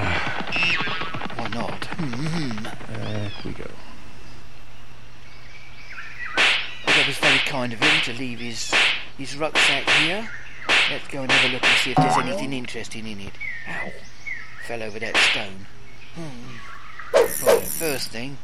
why 1.37 1.49
not? 1.49 1.85
Hmm. 1.85 2.93
There 2.93 3.31
we 3.45 3.53
go. 3.53 3.71
Well, 6.87 6.97
that 6.97 7.07
was 7.07 7.19
very 7.19 7.39
kind 7.39 7.73
of 7.73 7.81
him 7.81 8.01
to 8.05 8.13
leave 8.19 8.41
his 8.41 8.73
his 9.17 9.37
rucksack 9.37 9.89
here. 9.91 10.29
Let's 10.91 11.09
go 11.09 11.23
and 11.23 11.31
have 11.31 11.51
a 11.51 11.53
look 11.53 11.65
and 11.65 11.79
see 11.79 11.91
if 11.91 11.97
there's 11.97 12.17
anything 12.17 12.53
interesting 12.53 13.07
in 13.07 13.21
it. 13.21 13.33
Ow. 13.69 13.91
Fell 14.69 14.83
over 14.83 14.99
that 14.99 15.17
stone. 15.17 15.67
Hmm. 16.15 16.59
First 17.79 18.11
thing. 18.11 18.37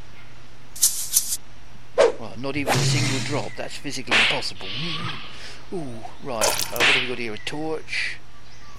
Well, 2.19 2.33
not 2.39 2.57
even 2.57 2.73
a 2.73 2.77
single 2.77 3.19
drop. 3.27 3.51
That's 3.55 3.77
physically 3.77 4.17
impossible. 4.17 4.65
Ooh, 5.71 5.99
right. 6.23 6.43
Uh, 6.43 6.77
what 6.77 6.81
have 6.81 7.03
we 7.03 7.09
got 7.09 7.19
here? 7.19 7.33
A 7.35 7.37
torch, 7.37 8.17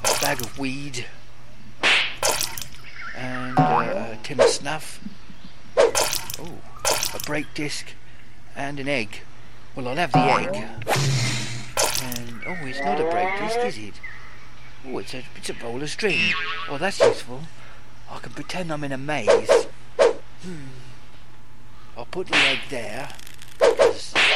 a 0.00 0.20
bag 0.20 0.40
of 0.40 0.58
weed, 0.58 1.06
and 3.16 3.56
uh, 3.56 4.08
a 4.10 4.18
tin 4.24 4.40
of 4.40 4.48
snuff. 4.48 4.98
Oh, 5.76 6.58
a 7.14 7.18
brake 7.26 7.54
disc, 7.54 7.94
and 8.56 8.80
an 8.80 8.88
egg. 8.88 9.20
Well, 9.76 9.86
I'll 9.86 9.94
have 9.94 10.10
the 10.10 10.18
egg. 10.18 10.56
And 12.02 12.42
oh, 12.44 12.66
it's 12.66 12.80
not 12.80 13.00
a 13.00 13.08
brake 13.08 13.38
disc, 13.38 13.60
is 13.60 13.78
it? 13.78 14.00
Oh, 14.88 14.98
it's 14.98 15.14
a 15.14 15.22
it's 15.34 15.50
a 15.50 15.54
roll 15.54 15.82
of 15.82 15.90
string. 15.90 16.32
Oh, 16.68 16.78
that's 16.78 17.00
useful. 17.00 17.40
I 18.10 18.18
can 18.18 18.32
pretend 18.32 18.72
I'm 18.72 18.84
in 18.84 18.92
a 18.92 18.98
maze. 18.98 19.66
Hmm. 20.42 20.66
I'll 21.96 22.06
put 22.06 22.28
the 22.28 22.36
egg 22.36 22.60
there. 22.70 23.08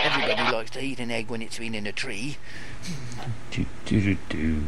everybody 0.02 0.52
likes 0.52 0.70
to 0.72 0.80
eat 0.80 0.98
an 0.98 1.10
egg 1.10 1.28
when 1.28 1.42
it's 1.42 1.58
been 1.58 1.74
in 1.74 1.86
a 1.86 1.92
tree. 1.92 2.38
Do 3.50 3.66
do 3.84 4.00
do 4.00 4.16
do. 4.28 4.62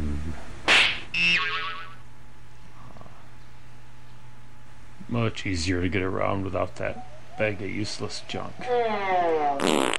Much 5.09 5.45
easier 5.45 5.81
to 5.81 5.89
get 5.89 6.01
around 6.01 6.45
without 6.45 6.77
that 6.77 7.37
bag 7.37 7.61
of 7.61 7.69
useless 7.69 8.23
junk. 8.27 8.53
Let 8.59 9.97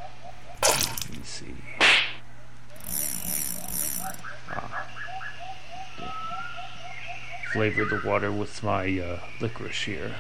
me 1.11 1.21
see. 1.25 1.55
Flavor 7.55 7.85
the 7.85 8.01
water 8.05 8.33
with 8.33 8.65
my 8.65 8.99
uh, 8.99 9.21
licorice 9.41 9.85
here. 9.85 10.17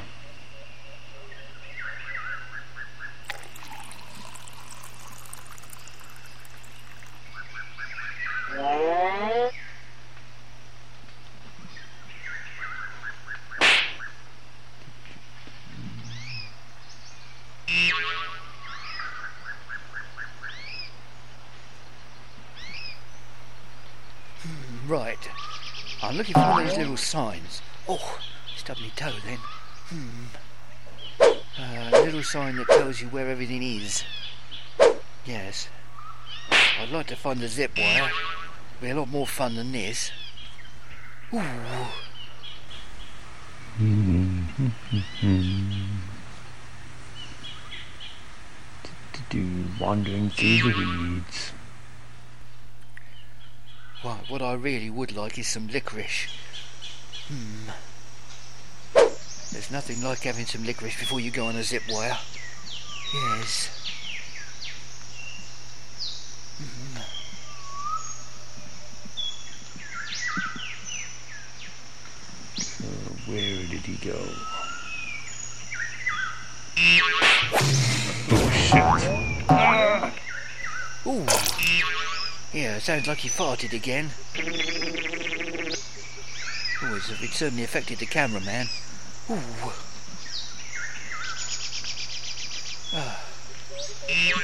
Right. 24.86 25.18
I'm 26.14 26.18
looking 26.18 26.34
for 26.34 26.40
one 26.42 26.62
of 26.62 26.68
those 26.68 26.78
little 26.78 26.96
signs. 26.96 27.60
Oh, 27.88 28.20
stub 28.56 28.76
my 28.80 28.86
toe 28.94 29.10
then. 29.26 29.38
Hmm. 29.88 30.26
A 31.58 31.90
little 32.04 32.22
sign 32.22 32.54
that 32.54 32.68
tells 32.68 33.00
you 33.00 33.08
where 33.08 33.28
everything 33.28 33.64
is. 33.64 34.04
Yes. 35.24 35.68
I'd 36.78 36.90
like 36.90 37.08
to 37.08 37.16
find 37.16 37.40
the 37.40 37.48
zip 37.48 37.72
wire. 37.76 38.12
Be 38.80 38.90
a 38.90 38.94
lot 38.94 39.08
more 39.08 39.26
fun 39.26 39.56
than 39.56 39.72
this. 39.72 40.12
Ooh. 41.32 41.42
Do 49.30 49.64
wandering 49.80 50.30
through 50.30 50.58
the 50.58 50.74
weeds. 50.78 51.43
Well, 54.30 54.40
what 54.40 54.42
I 54.42 54.54
really 54.54 54.90
would 54.90 55.14
like 55.14 55.38
is 55.38 55.48
some 55.48 55.68
licorice. 55.68 56.28
Hmm. 57.28 57.70
There's 59.52 59.70
nothing 59.70 60.02
like 60.02 60.20
having 60.20 60.46
some 60.46 60.64
licorice 60.64 60.98
before 60.98 61.20
you 61.20 61.30
go 61.30 61.46
on 61.46 61.56
a 61.56 61.62
zip 61.62 61.82
wire. 61.90 62.16
Yes. 63.12 63.68
Hmm. 66.58 66.98
Uh, 72.82 73.14
where 73.30 73.66
did 73.66 73.84
he 73.84 73.96
go? 74.06 74.18
Oh 78.30 78.50
shit. 78.52 78.84
Ooh. 81.06 82.03
Yeah, 82.54 82.78
sounds 82.78 83.08
like 83.08 83.18
he 83.18 83.28
farted 83.28 83.72
again. 83.72 84.10
Oh, 86.80 86.94
it 86.94 87.30
certainly 87.30 87.64
affected 87.64 87.98
the 87.98 88.06
cameraman. 88.06 88.68
Ooh. 89.28 89.40
Ah. 92.94 93.24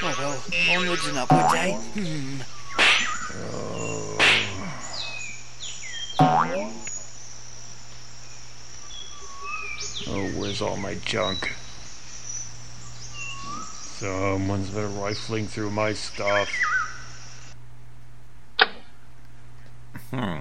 Oh 0.03 0.15
well, 0.19 0.43
onwards 0.77 1.07
and 1.07 1.17
upwards, 1.19 1.53
eh? 1.53 1.71
Hmm. 1.73 2.41
Oh, 10.07 10.27
where's 10.37 10.61
all 10.61 10.75
my 10.75 10.95
junk? 11.05 11.53
Someone's 13.99 14.71
been 14.71 14.99
rifling 14.99 15.47
through 15.47 15.71
my 15.71 15.93
stuff. 15.93 16.49
Hmm. 20.11 20.39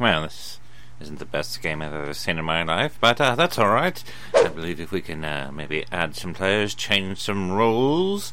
Well, 0.00 0.22
this 0.22 0.58
isn't 1.00 1.17
the 1.17 1.17
best 1.30 1.60
game 1.62 1.82
I've 1.82 1.94
ever 1.94 2.14
seen 2.14 2.38
in 2.38 2.44
my 2.44 2.62
life, 2.62 2.98
but 3.00 3.20
uh, 3.20 3.34
that's 3.34 3.58
alright. 3.58 4.02
I 4.34 4.48
believe 4.48 4.80
if 4.80 4.90
we 4.90 5.00
can 5.00 5.24
uh, 5.24 5.50
maybe 5.52 5.84
add 5.92 6.16
some 6.16 6.34
players, 6.34 6.74
change 6.74 7.18
some 7.18 7.52
rules, 7.52 8.32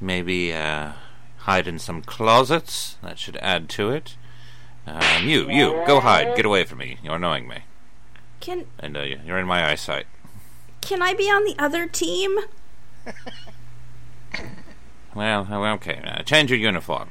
maybe 0.00 0.52
uh, 0.52 0.92
hide 1.38 1.66
in 1.66 1.78
some 1.78 2.02
closets, 2.02 2.96
that 3.02 3.18
should 3.18 3.36
add 3.36 3.68
to 3.70 3.90
it. 3.90 4.16
Um, 4.86 5.26
you, 5.26 5.50
you, 5.50 5.82
go 5.86 6.00
hide. 6.00 6.36
Get 6.36 6.44
away 6.44 6.64
from 6.64 6.78
me. 6.78 6.98
You're 7.02 7.16
annoying 7.16 7.48
me. 7.48 7.64
Can 8.40 8.66
And 8.78 8.96
uh, 8.96 9.02
you're 9.02 9.38
in 9.38 9.46
my 9.46 9.70
eyesight. 9.70 10.06
can 10.80 11.00
I 11.00 11.14
be 11.14 11.24
on 11.24 11.44
the 11.44 11.54
other 11.58 11.86
team? 11.86 12.38
Well, 15.14 15.46
okay. 15.74 16.02
Uh, 16.04 16.22
change 16.22 16.50
your 16.50 16.58
uniform. 16.58 17.10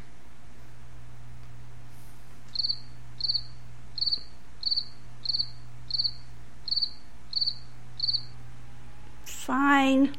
Fine. 9.44 10.16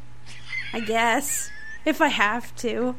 I 0.74 0.80
guess. 0.80 1.48
If 1.86 2.02
I 2.02 2.08
have 2.08 2.54
to. 2.56 2.94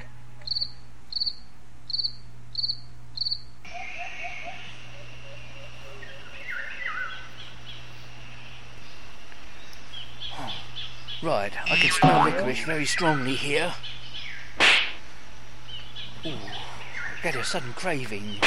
Right, 11.22 11.54
I 11.70 11.76
can 11.76 11.92
smell 11.92 12.26
licorice 12.26 12.66
very 12.66 12.86
strongly 12.86 13.36
here. 13.36 13.76
Ooh, 16.26 16.34
get 17.22 17.36
a 17.36 17.44
sudden 17.44 17.74
craving. 17.74 18.38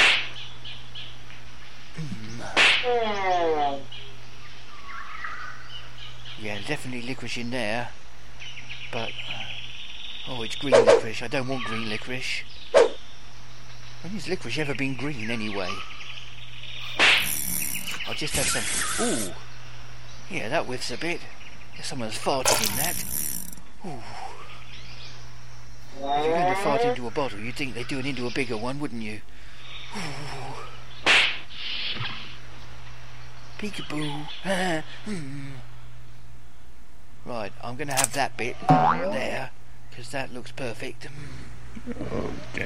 Mm. 1.95 3.79
Yeah, 6.41 6.57
definitely 6.65 7.01
licorice 7.01 7.37
in 7.37 7.49
there. 7.49 7.89
But, 8.91 9.09
uh, 9.09 10.29
oh, 10.29 10.41
it's 10.41 10.55
green 10.55 10.73
licorice. 10.85 11.21
I 11.21 11.27
don't 11.27 11.47
want 11.47 11.65
green 11.65 11.89
licorice. 11.89 12.43
When 14.01 14.13
has 14.13 14.29
licorice 14.29 14.57
ever 14.57 14.73
been 14.73 14.95
green 14.95 15.29
anyway? 15.29 15.69
I'll 18.07 18.13
just 18.15 18.35
have 18.35 18.45
some. 18.45 19.05
Ooh, 19.05 19.33
yeah, 20.29 20.47
that 20.49 20.65
whiffs 20.65 20.91
a 20.91 20.97
bit. 20.97 21.19
Someone's 21.81 22.17
farted 22.17 22.69
in 22.69 22.75
that. 22.77 23.05
Ooh. 23.85 24.01
If 25.97 26.25
you're 26.25 26.33
going 26.33 26.55
to 26.55 26.61
fart 26.61 26.81
into 26.81 27.07
a 27.07 27.11
bottle, 27.11 27.39
you'd 27.39 27.55
think 27.55 27.75
they'd 27.75 27.87
do 27.87 27.99
it 27.99 28.05
into 28.05 28.25
a 28.25 28.31
bigger 28.31 28.55
one, 28.55 28.79
wouldn't 28.79 29.01
you? 29.01 29.21
Ooh. 29.95 30.53
Peekaboo. 33.59 34.27
Hmm. 35.05 35.49
Right, 37.25 37.51
I'm 37.63 37.75
going 37.75 37.89
to 37.89 37.93
have 37.93 38.13
that 38.13 38.37
bit 38.37 38.55
there, 38.67 39.51
because 39.89 40.09
that 40.09 40.33
looks 40.33 40.51
perfect. 40.51 41.07
Oh, 42.11 42.31
damn. 42.53 42.65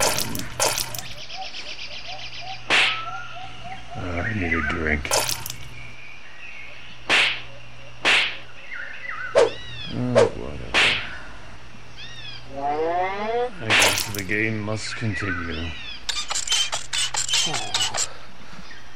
Uh, 3.95 4.21
I 4.21 4.33
need 4.33 4.53
a 4.53 4.61
drink. 4.69 5.09
Oh, 9.95 10.31
whatever. 10.35 10.73
I 13.61 13.67
guess 13.67 14.13
the 14.13 14.23
game 14.23 14.61
must 14.61 14.95
continue. 14.95 15.69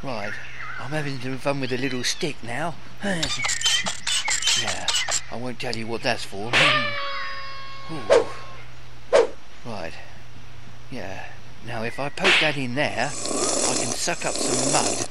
Right, 0.04 0.32
I'm 0.80 0.92
having 0.92 1.20
some 1.20 1.38
fun 1.38 1.60
with 1.60 1.72
a 1.74 1.78
little 1.78 2.04
stick 2.04 2.38
now. 2.44 2.76
yeah, 3.04 4.88
I 5.32 5.36
won't 5.36 5.60
tell 5.60 5.76
you 5.76 5.88
what 5.88 6.02
that's 6.02 6.24
for. 6.24 6.52
Right, 9.68 9.94
yeah. 10.90 11.26
Now 11.66 11.84
if 11.84 12.00
I 12.00 12.08
poke 12.08 12.40
that 12.40 12.56
in 12.56 12.76
there, 12.76 13.12
I 13.12 13.76
can 13.78 13.92
suck 13.92 14.26
up 14.26 14.34
some 14.34 14.72
mud. 14.72 15.08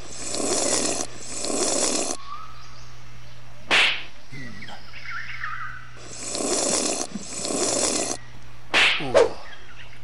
Hmm. 8.98 9.40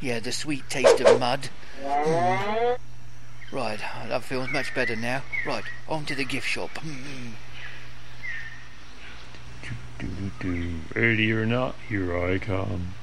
Yeah, 0.02 0.20
the 0.20 0.32
sweet 0.32 0.68
taste 0.68 1.00
of 1.00 1.18
mud. 1.18 1.48
Mm. 1.82 2.78
Right, 3.50 3.80
that 4.08 4.22
feels 4.22 4.50
much 4.50 4.74
better 4.74 4.96
now. 4.96 5.22
Right, 5.46 5.64
on 5.88 6.04
to 6.06 6.14
the 6.14 6.24
gift 6.24 6.46
shop. 6.46 6.70
Mm. 6.74 7.32
Do-do-do. 10.18 10.80
Ready 10.94 11.32
or 11.32 11.46
not, 11.46 11.74
here 11.88 12.16
I 12.16 12.38
come. 12.38 12.94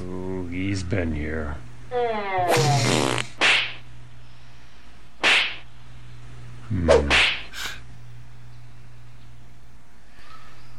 Oh, 0.00 0.46
he's 0.46 0.82
been 0.82 1.14
here. 1.14 1.56
Hmm. 6.68 7.10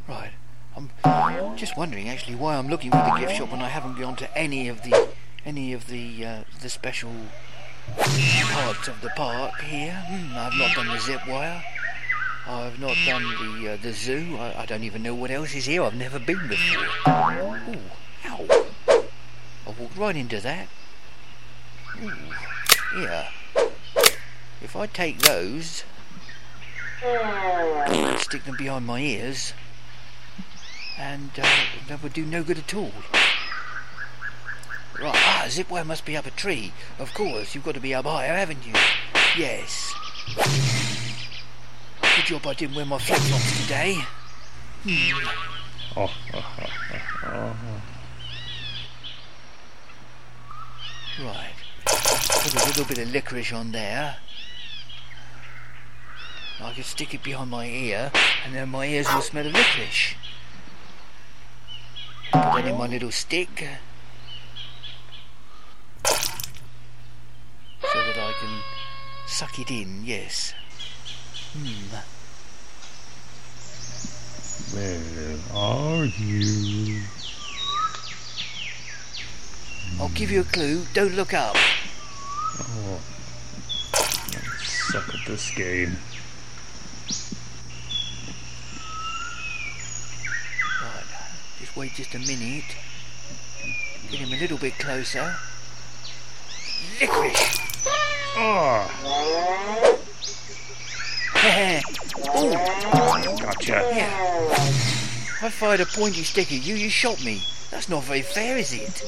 Right, 0.07 0.31
I'm 0.75 0.89
just 1.57 1.77
wondering 1.77 2.09
actually 2.09 2.35
why 2.35 2.55
I'm 2.55 2.67
looking 2.67 2.91
for 2.91 2.97
the 2.97 3.15
gift 3.19 3.35
shop 3.35 3.51
when 3.51 3.61
I 3.61 3.69
haven't 3.69 3.99
gone 3.99 4.15
to 4.17 4.37
any 4.37 4.67
of 4.67 4.83
the 4.83 5.09
any 5.45 5.73
of 5.73 5.87
the 5.87 6.25
uh, 6.25 6.43
the 6.61 6.69
special 6.69 7.13
parts 7.95 8.87
of 8.87 9.01
the 9.01 9.09
park 9.15 9.59
here. 9.61 10.03
Mm, 10.09 10.35
I've 10.35 10.53
not 10.57 10.75
done 10.75 10.87
the 10.87 10.99
zip 10.99 11.25
wire. 11.27 11.63
I've 12.49 12.79
not 12.79 12.95
done 13.05 13.23
the 13.23 13.73
uh, 13.73 13.77
the 13.81 13.91
zoo. 13.91 14.37
I, 14.39 14.61
I 14.61 14.65
don't 14.65 14.83
even 14.83 15.03
know 15.03 15.13
what 15.13 15.31
else 15.31 15.53
is 15.53 15.65
here. 15.65 15.83
I've 15.83 15.95
never 15.95 16.17
been 16.17 16.47
before. 16.47 16.85
Ooh, 17.07 17.79
ow! 18.25 18.45
I 18.87 19.73
walked 19.77 19.97
right 19.97 20.15
into 20.15 20.39
that. 20.39 20.69
Ooh, 22.01 22.13
yeah. 22.97 23.27
If 24.61 24.75
I 24.75 24.87
take 24.87 25.19
those, 25.19 25.83
stick 28.21 28.45
them 28.45 28.55
behind 28.57 28.85
my 28.85 29.01
ears, 29.01 29.53
and 30.97 31.31
uh, 31.37 31.47
that 31.89 32.01
would 32.01 32.13
do 32.13 32.25
no 32.25 32.43
good 32.43 32.59
at 32.59 32.73
all. 32.73 32.93
Right, 34.99 35.13
ah, 35.13 35.45
zip 35.49 35.69
must 35.69 36.05
be 36.05 36.17
up 36.17 36.25
a 36.25 36.31
tree. 36.31 36.71
Of 36.97 37.13
course, 37.13 37.53
you've 37.53 37.65
got 37.65 37.75
to 37.75 37.81
be 37.81 37.93
up 37.93 38.05
higher, 38.05 38.33
haven't 38.33 38.65
you? 38.65 38.73
Yes. 39.37 39.93
Good 42.17 42.25
job 42.25 42.47
I 42.47 42.53
didn't 42.55 42.75
wear 42.75 42.83
my 42.83 42.97
flip-flops 42.97 43.61
today. 43.61 43.93
Hmm. 44.81 45.17
Oh, 45.95 46.11
oh, 46.33 46.55
oh, 46.59 46.65
oh, 47.25 47.55
oh. 51.21 51.23
Right. 51.23 51.53
Put 51.85 52.53
a 52.55 52.65
little 52.65 52.85
bit 52.85 52.97
of 52.97 53.11
licorice 53.11 53.53
on 53.53 53.71
there. 53.71 54.17
I 56.59 56.73
can 56.73 56.83
stick 56.83 57.13
it 57.13 57.21
behind 57.21 57.51
my 57.51 57.67
ear, 57.67 58.11
and 58.43 58.55
then 58.55 58.69
my 58.69 58.87
ears 58.87 59.07
will 59.13 59.21
smell 59.21 59.45
of 59.45 59.53
licorice. 59.53 60.15
Put 62.31 62.41
that 62.41 62.65
in 62.65 62.79
my 62.79 62.87
little 62.87 63.11
stick. 63.11 63.67
So 66.03 66.15
that 67.93 68.17
I 68.17 68.33
can 68.39 68.63
suck 69.27 69.59
it 69.59 69.69
in, 69.69 70.03
yes. 70.03 70.55
Hmm. 71.53 71.95
Where 74.75 75.37
are 75.53 76.05
you? 76.05 77.01
I'll 79.99 80.09
give 80.09 80.29
you 80.29 80.41
a 80.41 80.43
clue. 80.43 80.83
Don't 80.93 81.15
look 81.15 81.33
up. 81.33 81.55
Oh, 82.59 82.99
I 83.93 84.63
suck 84.63 85.09
at 85.09 85.25
this 85.25 85.49
game. 85.55 85.97
Right. 90.81 91.05
Just 91.59 91.75
wait 91.75 91.93
just 91.95 92.13
a 92.13 92.19
minute. 92.19 92.75
Get 94.11 94.19
him 94.19 94.33
a 94.33 94.39
little 94.39 94.57
bit 94.57 94.77
closer. 94.77 95.35
Licorice! 97.01 97.59
Oh, 98.37 98.89
oh, 99.03 99.99
gotcha. 103.41 103.91
yeah. 103.93 104.09
I 105.41 105.49
fired 105.49 105.81
a 105.81 105.85
pointy 105.85 106.23
stick 106.23 106.51
at 106.51 106.65
you, 106.65 106.75
you 106.75 106.89
shot 106.89 107.23
me. 107.23 107.41
That's 107.71 107.89
not 107.89 108.03
very 108.03 108.21
fair, 108.21 108.57
is 108.57 108.73
it? 108.73 109.03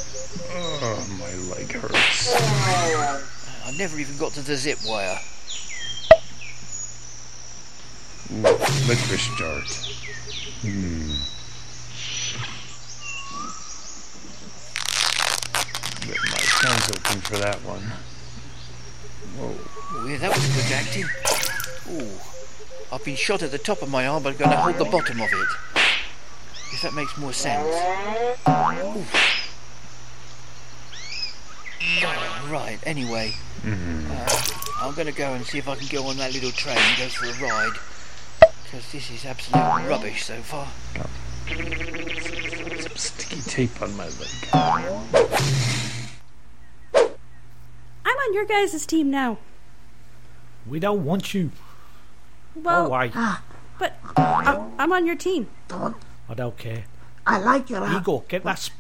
Oh, 0.52 1.18
my 1.20 1.56
leg 1.56 1.72
hurts. 1.72 2.36
I 3.66 3.72
never 3.78 4.00
even 4.00 4.18
got 4.18 4.34
to 4.34 4.42
the 4.42 4.56
zip 4.56 4.78
wire. 4.86 5.18
Ooh, 8.32 8.42
licorice 8.88 9.30
dart. 9.40 9.70
Hmm. 10.62 11.16
Get 16.06 16.18
my 16.30 16.70
eyes 16.70 16.92
open 16.92 17.22
for 17.22 17.38
that 17.38 17.60
one. 17.64 17.92
Whoa. 19.38 19.56
Oh, 19.92 20.08
yeah, 20.08 20.18
that 20.18 20.36
was 20.36 20.46
good 20.56 20.72
acting. 20.72 21.06
Ooh. 21.92 22.29
I've 22.92 23.06
been 23.06 23.16
shot 23.16 23.44
at 23.44 23.52
the 23.52 23.60
top 23.60 23.82
of 23.82 23.90
my 23.90 24.08
arm, 24.08 24.24
but 24.24 24.34
I'm 24.34 24.38
going 24.40 24.50
to 24.52 24.58
hold 24.58 24.78
the 24.78 24.86
bottom 24.86 25.22
of 25.22 25.30
it. 25.32 25.48
If 26.74 26.82
that 26.82 26.94
makes 26.94 27.18
more 27.18 27.34
sense. 27.34 27.68
Ooh. 28.48 29.06
Right, 32.52 32.80
anyway. 32.84 33.34
Uh, 33.66 34.40
I'm 34.82 34.96
going 34.96 35.08
to 35.08 35.14
go 35.14 35.34
and 35.34 35.46
see 35.46 35.60
if 35.60 35.68
I 35.68 35.76
can 35.76 35.88
go 35.88 36.08
on 36.08 36.18
that 36.18 36.34
little 36.34 36.52
train 36.52 36.78
and 36.78 36.98
go 36.98 37.08
for 37.10 37.26
a 37.26 37.34
ride. 37.48 37.78
Because 38.64 38.92
this 38.92 39.12
is 39.12 39.26
absolute 39.26 39.88
rubbish 39.88 40.24
so 40.24 40.38
far. 40.38 40.68
Some 41.48 42.96
sticky 42.96 43.42
tape 43.42 43.82
on 43.82 43.96
my 43.96 44.06
leg. 44.06 44.28
I'm 48.04 48.18
on 48.18 48.34
your 48.34 48.46
guys' 48.46 48.86
team 48.86 49.12
now. 49.12 49.38
We 50.68 50.80
don't 50.80 51.06
want 51.06 51.34
you. 51.34 51.52
Well, 52.64 52.86
oh, 52.86 52.90
why? 52.90 53.12
Ah. 53.16 53.42
but 53.78 53.96
I, 54.18 54.64
I'm 54.78 54.92
on 54.92 55.06
your 55.06 55.16
team. 55.16 55.48
Don't. 55.68 55.96
I 56.28 56.34
don't 56.34 56.58
care. 56.58 56.84
I 57.26 57.38
like 57.40 57.70
your 57.70 57.88
Igor, 57.90 58.24
get 58.28 58.44
that. 58.44 58.60
Sp- 58.60 58.78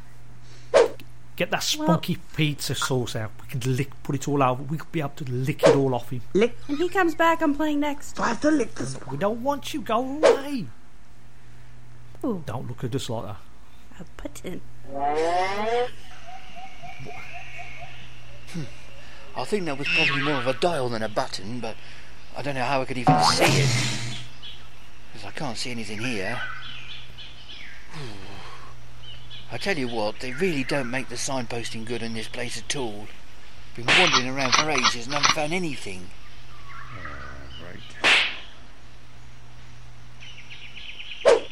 get 1.36 1.52
that 1.52 1.64
spunky 1.64 2.18
pizza 2.36 2.76
sauce 2.76 3.16
out. 3.16 3.32
We 3.42 3.48
can 3.60 3.76
lick, 3.78 3.92
put 4.04 4.16
it 4.16 4.28
all 4.28 4.44
over. 4.44 4.62
We 4.64 4.78
could 4.78 4.92
be 4.92 5.00
able 5.00 5.12
to 5.12 5.24
lick 5.32 5.64
it 5.64 5.76
all 5.76 5.96
off 5.96 6.10
him. 6.10 6.22
lick. 6.34 6.58
When 6.68 6.78
he 6.78 6.90
comes 6.90 7.16
back, 7.16 7.42
I'm 7.42 7.56
playing 7.56 7.80
next. 7.80 8.14
Do 8.18 8.24
I 8.24 8.28
have 8.30 8.42
to 8.42 8.52
lick 8.52 8.76
this? 8.76 8.98
We 9.10 9.16
don't 9.18 9.42
want 9.42 9.74
you. 9.74 9.82
Go 9.82 10.00
away. 10.18 10.66
Ooh, 12.26 12.44
Don't 12.46 12.68
look 12.68 12.84
at 12.84 12.94
us 12.94 13.10
like 13.10 13.24
that. 13.24 13.38
a 14.02 14.22
button. 14.22 14.62
I 19.38 19.46
think 19.46 19.66
that 19.66 19.78
was 19.78 19.88
probably 19.88 20.22
more 20.24 20.34
of 20.34 20.48
a 20.48 20.54
dial 20.54 20.90
than 20.90 21.02
a 21.02 21.08
button, 21.08 21.60
but 21.62 21.76
I 22.40 22.42
don't 22.42 22.56
know 22.56 22.64
how 22.64 22.82
I 22.82 22.86
could 22.86 22.98
even 22.98 23.20
see 23.24 23.44
it. 23.44 23.70
Because 25.12 25.28
I 25.28 25.32
can't 25.32 25.58
see 25.58 25.72
anything 25.72 26.00
here. 26.00 26.42
I 29.52 29.58
tell 29.58 29.78
you 29.78 29.90
what, 29.90 30.22
they 30.22 30.32
really 30.32 30.64
don't 30.64 30.90
make 30.90 31.10
the 31.10 31.16
signposting 31.16 31.84
good 31.84 32.02
in 32.02 32.14
this 32.14 32.30
place 32.30 32.58
at 32.58 32.74
all. 32.78 33.10
Been 33.76 33.88
wandering 33.88 34.30
around 34.30 34.54
for 34.54 34.70
ages 34.70 35.04
and 35.06 35.16
haven't 35.16 35.34
found 35.34 35.52
anything. 35.52 36.12
Right. 37.62 37.82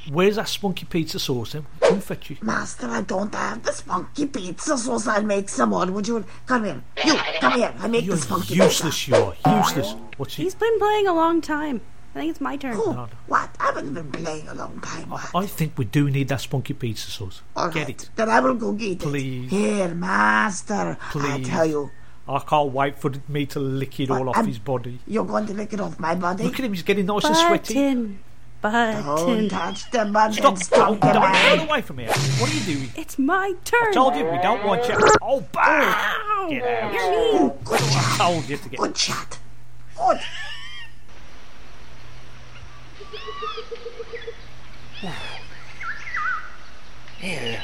Where's 0.09 0.37
that 0.37 0.47
spunky 0.47 0.85
pizza 0.85 1.19
sauce 1.19 1.51
then? 1.53 1.65
Who 1.83 1.99
fetch 1.99 2.31
it? 2.31 2.41
Master, 2.41 2.87
I 2.87 3.01
don't 3.01 3.33
have 3.35 3.61
the 3.63 3.71
spunky 3.73 4.25
pizza 4.27 4.77
sauce. 4.77 5.07
I'll 5.07 5.21
make 5.23 5.49
some 5.49 5.69
more. 5.69 5.85
Would 5.85 6.07
you 6.07 6.23
come 6.45 6.63
here? 6.63 6.81
You 7.05 7.15
come 7.41 7.53
here. 7.59 7.73
I 7.79 7.87
make 7.87 8.05
You're 8.05 8.15
the 8.15 8.21
spunky 8.21 8.55
useless, 8.55 9.07
you 9.07 9.15
are. 9.15 9.35
Useless. 9.63 9.95
What's 10.17 10.35
he? 10.35 10.43
He's 10.43 10.55
been 10.55 10.79
playing 10.79 11.07
a 11.07 11.13
long 11.13 11.41
time. 11.41 11.81
I 12.15 12.19
think 12.21 12.31
it's 12.31 12.41
my 12.41 12.55
turn. 12.57 12.75
pizza. 12.75 12.89
Oh, 12.89 13.09
what? 13.27 13.49
I 13.59 13.65
haven't 13.65 13.93
been 13.93 14.11
playing 14.11 14.47
a 14.47 14.53
long 14.55 14.79
time. 14.81 15.09
What? 15.09 15.29
I 15.35 15.45
think 15.45 15.77
we 15.77 15.85
do 15.85 16.09
need 16.09 16.29
that 16.29 16.41
spunky 16.41 16.73
pizza 16.73 17.11
sauce. 17.11 17.41
All 17.55 17.69
Get 17.69 17.79
right, 17.81 17.89
it. 17.89 18.09
Then 18.15 18.29
I 18.29 18.39
will 18.39 18.55
go 18.55 18.71
get 18.71 18.99
Please. 18.99 19.45
it. 19.45 19.49
Please. 19.49 19.51
Here, 19.51 19.93
master. 19.93 20.97
Please. 21.11 21.25
I 21.25 21.37
Please. 21.37 21.47
tell 21.47 21.65
you, 21.65 21.91
I 22.27 22.39
can't 22.39 22.71
wait 22.71 22.97
for 22.97 23.11
me 23.27 23.45
to 23.47 23.59
lick 23.59 23.99
it 23.99 24.09
all 24.09 24.29
off 24.29 24.37
I'm- 24.37 24.47
his 24.47 24.57
body. 24.59 24.99
you're 25.05 25.25
going 25.25 25.45
to 25.47 25.53
lick 25.53 25.73
it 25.73 25.79
off 25.79 25.99
my 25.99 26.15
body. 26.15 26.43
Look 26.45 26.53
at 26.59 26.65
him, 26.65 26.73
he's 26.73 26.83
getting 26.83 27.05
nice 27.05 27.25
and 27.25 27.35
sweaty. 27.35 28.17
Button. 28.61 29.03
Don't 29.03 29.15
Button. 29.15 29.49
touch 29.49 29.91
the 29.91 30.05
button, 30.05 30.33
Stop, 30.33 30.43
don't, 30.43 30.57
spunky 30.57 30.99
don't, 30.99 31.31
get 31.33 31.67
away 31.67 31.81
from 31.81 31.97
here. 31.99 32.09
What 32.09 32.49
are 32.51 32.53
you 32.53 32.75
doing? 32.75 32.89
It's 32.95 33.19
my 33.19 33.53
turn. 33.63 33.79
I 33.87 33.91
told 33.93 34.15
you 34.15 34.25
we 34.25 34.37
don't 34.39 34.65
want 34.65 34.87
you. 34.87 34.95
Oh, 34.99 35.15
oh 35.21 35.45
bah! 35.51 36.47
Get 36.49 36.63
out. 36.63 36.93
You're 36.93 37.11
mean. 37.11 37.41
Oh, 37.41 37.57
good 37.63 37.81
I 37.81 37.83
shot. 37.87 38.17
told 38.17 38.49
you 38.49 38.57
to 38.57 38.69
get. 38.69 38.79
Good 38.79 38.97
shot. 38.97 39.39
Good. 39.97 40.19
Here. 47.19 47.61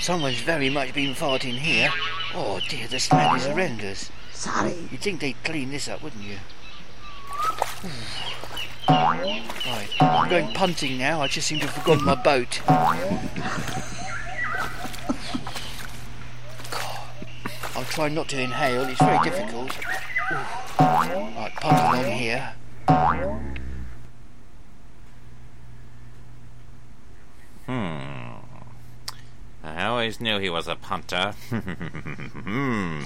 Someone's 0.00 0.40
very 0.40 0.68
much 0.70 0.94
been 0.94 1.14
farting 1.14 1.54
here. 1.54 1.90
Oh 2.34 2.60
dear, 2.68 2.86
the 2.88 2.98
smell 2.98 3.34
is 3.34 3.46
horrendous. 3.46 4.10
Sorry. 4.32 4.74
You'd 4.90 5.00
think 5.00 5.20
they'd 5.20 5.36
clean 5.44 5.70
this 5.70 5.88
up, 5.88 6.02
wouldn't 6.02 6.24
you? 6.24 6.36
Right, 8.88 9.88
I'm 10.00 10.28
going 10.28 10.52
punting 10.54 10.98
now. 10.98 11.20
I 11.22 11.28
just 11.28 11.46
seem 11.46 11.60
to 11.60 11.66
have 11.66 11.74
forgotten 11.74 12.04
my 12.04 12.14
boat. 12.14 12.60
God. 12.66 12.96
I'll 17.76 17.84
try 17.84 18.08
not 18.08 18.28
to 18.30 18.40
inhale. 18.40 18.82
It's 18.82 19.00
very 19.00 19.18
difficult. 19.22 19.76
Ooh. 20.32 20.36
Right, 20.80 21.52
punt 21.56 21.78
along 21.78 22.12
here. 22.12 22.52
Hmm. 27.66 28.02
I 29.64 29.84
always 29.84 30.20
knew 30.20 30.38
he 30.38 30.50
was 30.50 30.66
a 30.66 30.74
punter. 30.74 31.32
hmm. 31.50 33.00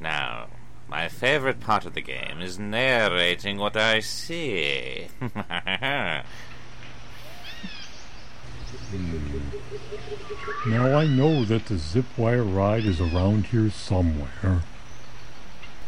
Now, 0.00 0.48
my 0.88 1.08
favorite 1.08 1.60
part 1.60 1.86
of 1.86 1.94
the 1.94 2.00
game 2.00 2.40
is 2.40 2.58
narrating 2.58 3.58
what 3.58 3.76
I 3.76 4.00
see. 4.00 5.08
Now 10.66 10.96
I 10.96 11.06
know 11.06 11.44
that 11.44 11.66
the 11.66 11.76
zip 11.76 12.06
wire 12.16 12.42
ride 12.42 12.84
is 12.84 13.00
around 13.00 13.46
here 13.46 13.70
somewhere. 13.70 14.62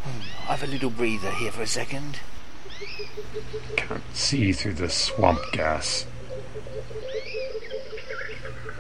I 0.05 0.55
have 0.55 0.63
a 0.63 0.67
little 0.67 0.91
breather 0.91 1.31
here 1.31 1.51
for 1.51 1.63
a 1.63 1.67
second. 1.67 2.21
Can't 3.77 4.03
see 4.13 4.53
through 4.53 4.75
the 4.75 4.89
swamp 4.89 5.41
gas. 5.53 6.07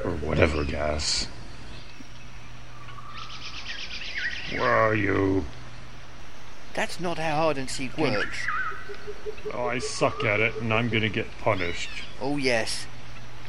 Or 0.05 0.11
whatever 0.12 0.64
gas. 0.64 1.29
Where 4.50 4.70
are 4.70 4.94
you? 4.94 5.44
That's 6.76 7.00
not 7.00 7.18
how 7.18 7.46
hide 7.46 7.56
and 7.56 7.70
seek 7.70 7.96
works. 7.96 8.36
Oh, 9.54 9.66
I 9.66 9.78
suck 9.78 10.22
at 10.24 10.40
it 10.40 10.54
and 10.60 10.74
I'm 10.74 10.90
gonna 10.90 11.08
get 11.08 11.26
punished. 11.40 11.88
Oh 12.20 12.36
yes, 12.36 12.86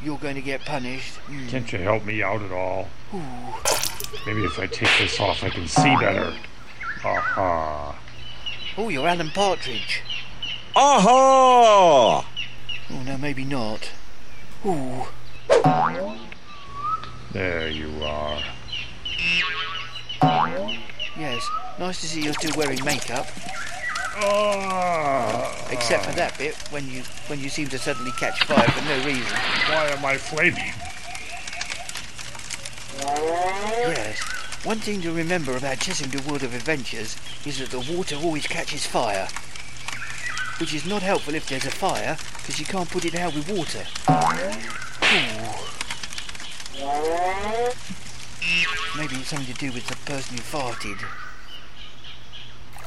you're 0.01 0.17
going 0.17 0.35
to 0.35 0.41
get 0.41 0.63
punished. 0.63 1.15
Hmm. 1.15 1.47
Can't 1.49 1.73
you 1.73 1.79
help 1.79 2.05
me 2.05 2.23
out 2.23 2.41
at 2.41 2.53
all? 2.53 2.87
Ooh. 3.13 3.19
Maybe 4.25 4.45
if 4.45 4.57
I 4.57 4.67
take 4.67 4.89
this 4.97 5.19
off 5.19 5.43
I 5.43 5.49
can 5.49 5.67
see 5.67 5.93
better. 5.97 6.33
Aha. 7.03 7.99
Oh, 8.77 8.87
you're 8.87 9.05
Alan 9.05 9.29
Partridge. 9.31 10.01
Aha! 10.73 12.25
Oh 12.89 13.03
no, 13.03 13.17
maybe 13.17 13.43
not. 13.43 13.91
Ooh. 14.65 15.03
There 17.33 17.67
you 17.67 17.91
are. 18.05 18.41
Yes, 21.17 21.49
nice 21.80 21.99
to 22.01 22.08
see 22.08 22.21
you're 22.21 22.34
still 22.34 22.56
wearing 22.56 22.84
makeup. 22.86 23.27
Ah. 24.19 25.67
Except 25.71 26.06
for 26.06 26.12
that 26.13 26.38
bit 26.38 26.56
when 26.69 26.88
you 26.89 27.03
when 27.27 27.39
you 27.39 27.49
seem 27.49 27.67
to 27.69 27.77
suddenly 27.80 28.12
catch 28.19 28.43
fire 28.43 28.67
for 28.69 28.86
no 28.86 28.97
reason. 29.06 29.38
Why 29.67 29.89
am 29.89 30.06
I 30.06 30.17
flaming? 30.17 30.73
Yes. 32.99 34.19
One 34.63 34.80
thing 34.80 35.01
to 35.01 35.12
remember 35.12 35.56
about 35.56 35.77
Chessington 35.77 36.25
World 36.27 36.43
of 36.43 36.53
Adventures 36.53 37.15
is 37.45 37.60
that 37.60 37.69
the 37.69 37.80
water 37.95 38.15
always 38.15 38.45
catches 38.45 38.86
fire. 38.86 39.27
Which 40.60 40.73
is 40.73 40.86
not 40.86 41.01
helpful 41.01 41.36
if 41.36 41.47
there's 41.47 41.65
a 41.65 41.71
fire, 41.71 42.17
because 42.38 42.60
you 42.60 42.65
can't 42.65 42.89
put 42.89 43.06
it 43.06 43.15
out 43.15 43.34
with 43.34 43.49
water. 43.49 43.86
Ooh. 44.10 45.58
Maybe 48.97 49.15
it's 49.15 49.27
something 49.30 49.53
to 49.53 49.60
do 49.60 49.71
with 49.71 49.88
the 49.88 49.95
person 50.12 50.38
who 50.38 50.43
farted. 50.43 51.03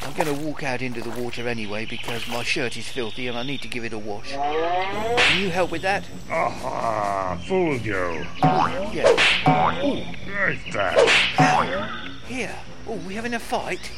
I'm 0.03 0.15
going 0.15 0.35
to 0.35 0.45
walk 0.45 0.63
out 0.63 0.81
into 0.81 1.03
the 1.03 1.11
water 1.11 1.47
anyway 1.47 1.85
because 1.85 2.27
my 2.27 2.43
shirt 2.43 2.77
is 2.77 2.89
filthy 2.89 3.29
and 3.29 3.37
I 3.37 3.43
need 3.43 3.61
to 3.63 3.69
give 3.69 3.85
it 3.85 3.93
a 3.93 3.99
wash. 3.99 4.31
Can 4.33 5.41
you 5.43 5.51
help 5.51 5.71
with 5.71 5.83
that? 5.83 6.05
Ah, 6.31 7.39
fooled 7.47 7.85
you. 7.85 8.27
Yeah. 8.43 9.15
Right 9.47 10.59
that. 10.73 12.21
Here. 12.27 12.57
Oh, 12.89 12.97
we 13.07 13.15
having 13.15 13.35
a 13.35 13.39
fight? 13.39 13.91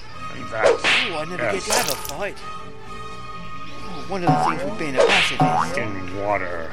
That. 0.51 0.67
Oh, 0.67 1.19
I 1.19 1.25
never 1.25 1.43
Yes. 1.45 1.67
get 1.67 1.73
to 1.73 1.73
have 1.73 1.91
a 1.91 1.97
fight. 1.97 2.37
Oh, 2.45 4.05
one 4.09 4.25
of 4.25 4.29
the 4.29 4.45
things 4.45 4.65
with 4.71 4.79
being 4.79 4.97
a 4.97 5.07
pacifist. 5.07 5.79
In 5.79 6.17
water. 6.21 6.71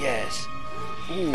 Yes. 0.00 0.46
Ooh. 1.10 1.32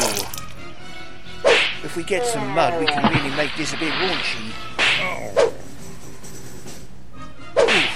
If 1.84 1.96
we 1.98 2.04
get 2.04 2.26
some 2.26 2.48
mud, 2.50 2.80
we 2.80 2.86
can 2.86 3.12
really 3.12 3.36
make 3.36 3.56
this 3.58 3.74
a 3.74 3.78
bit 3.78 3.92
raunchy. 3.94 4.54
Oh. 5.02 5.54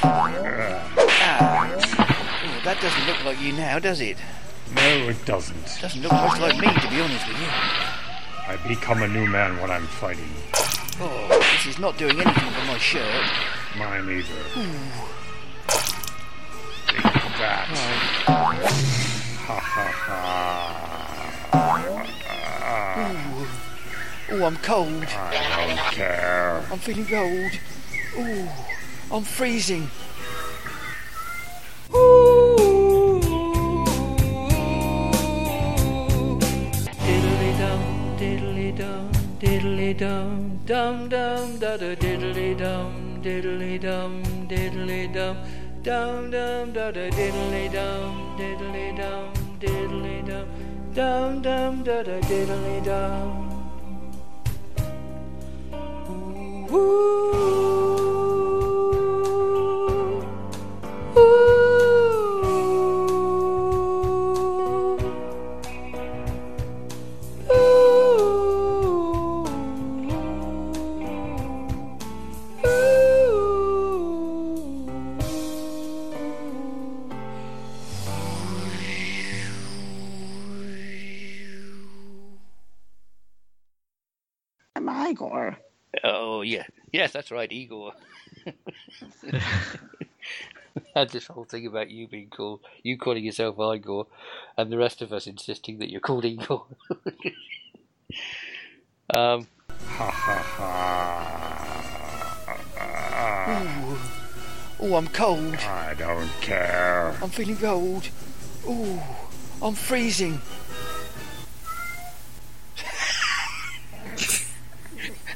Ah. 0.03 1.69
Oh, 1.99 2.61
that 2.63 2.81
doesn't 2.81 3.05
look 3.07 3.23
like 3.23 3.39
you 3.41 3.53
now, 3.53 3.77
does 3.79 4.01
it? 4.01 4.17
No, 4.75 5.09
it 5.09 5.23
doesn't. 5.25 5.79
Doesn't 5.79 6.01
look 6.01 6.11
much 6.11 6.39
like 6.39 6.57
me, 6.57 6.67
to 6.67 6.89
be 6.89 6.99
honest 6.99 7.27
with 7.27 7.39
you. 7.39 7.47
I 8.47 8.57
become 8.67 9.03
a 9.03 9.07
new 9.07 9.27
man 9.27 9.59
when 9.61 9.69
I'm 9.69 9.85
fighting. 9.87 10.29
Oh, 10.99 11.27
this 11.53 11.67
is 11.67 11.79
not 11.79 11.97
doing 11.97 12.19
anything 12.19 12.51
for 12.51 12.65
my 12.65 12.77
shirt. 12.79 13.25
Mine 13.77 14.09
either. 14.09 14.33
Ooh. 14.57 15.15
Take 16.87 17.03
that. 17.03 17.67
Right. 17.69 18.71
Ha 19.45 19.59
ha 19.59 19.91
ha. 19.91 20.84
Oh, 24.37 24.43
I'm 24.43 24.57
cold. 24.57 25.05
I 25.05 25.67
don't 25.67 25.77
care. 25.93 26.61
I'm 26.69 26.77
feeling 26.77 27.05
cold. 27.05 27.51
Ooh, 28.19 28.49
I'm 29.09 29.23
freezing. 29.23 29.89
Diddly 36.99 37.51
dum, 37.61 38.17
diddly 38.19 38.77
dum, 38.77 39.11
diddly 39.39 39.97
dum, 39.97 40.59
dum 40.65 41.07
dum 41.07 41.57
da 41.57 41.77
da 41.77 41.95
diddly 41.95 42.57
dum, 42.57 43.21
diddly 43.23 43.79
dum, 43.79 44.21
diddly 44.49 45.13
dum, 45.13 45.37
dum 45.81 46.29
dum 46.29 46.73
da 46.73 46.91
da 46.91 47.09
diddly 47.09 47.71
dum, 47.71 48.35
diddly 48.37 48.97
dum, 48.97 49.31
diddly 49.61 50.27
dum, 50.27 50.47
dum 50.93 51.41
dum 51.41 51.83
da 51.85 52.03
da 52.03 52.19
diddly 52.19 52.83
dum. 52.83 53.54
I'm 56.75 57.04
that's 87.15 87.31
right, 87.31 87.49
Igor. 87.49 87.93
had 90.93 91.09
this 91.11 91.27
whole 91.27 91.45
thing 91.45 91.65
about 91.65 91.89
you 91.89 92.09
being 92.09 92.29
called, 92.29 92.59
you 92.83 92.97
calling 92.97 93.23
yourself 93.23 93.55
Igor, 93.57 94.07
and 94.57 94.69
the 94.69 94.77
rest 94.77 95.01
of 95.01 95.13
us 95.13 95.25
insisting 95.25 95.79
that 95.79 95.89
you're 95.89 96.01
called 96.01 96.25
Igor. 96.25 96.65
um, 99.15 99.47
Ha 99.69 100.11
ha 100.11 100.43
ha. 100.57 101.51
Oh, 104.77 104.95
I'm 104.95 105.07
cold. 105.07 105.55
I 105.55 105.93
don't 105.97 106.29
care. 106.41 107.15
I'm 107.21 107.29
feeling 107.29 107.55
cold. 107.55 108.09
Oh, 108.67 109.29
I'm 109.61 109.73
freezing. 109.73 110.41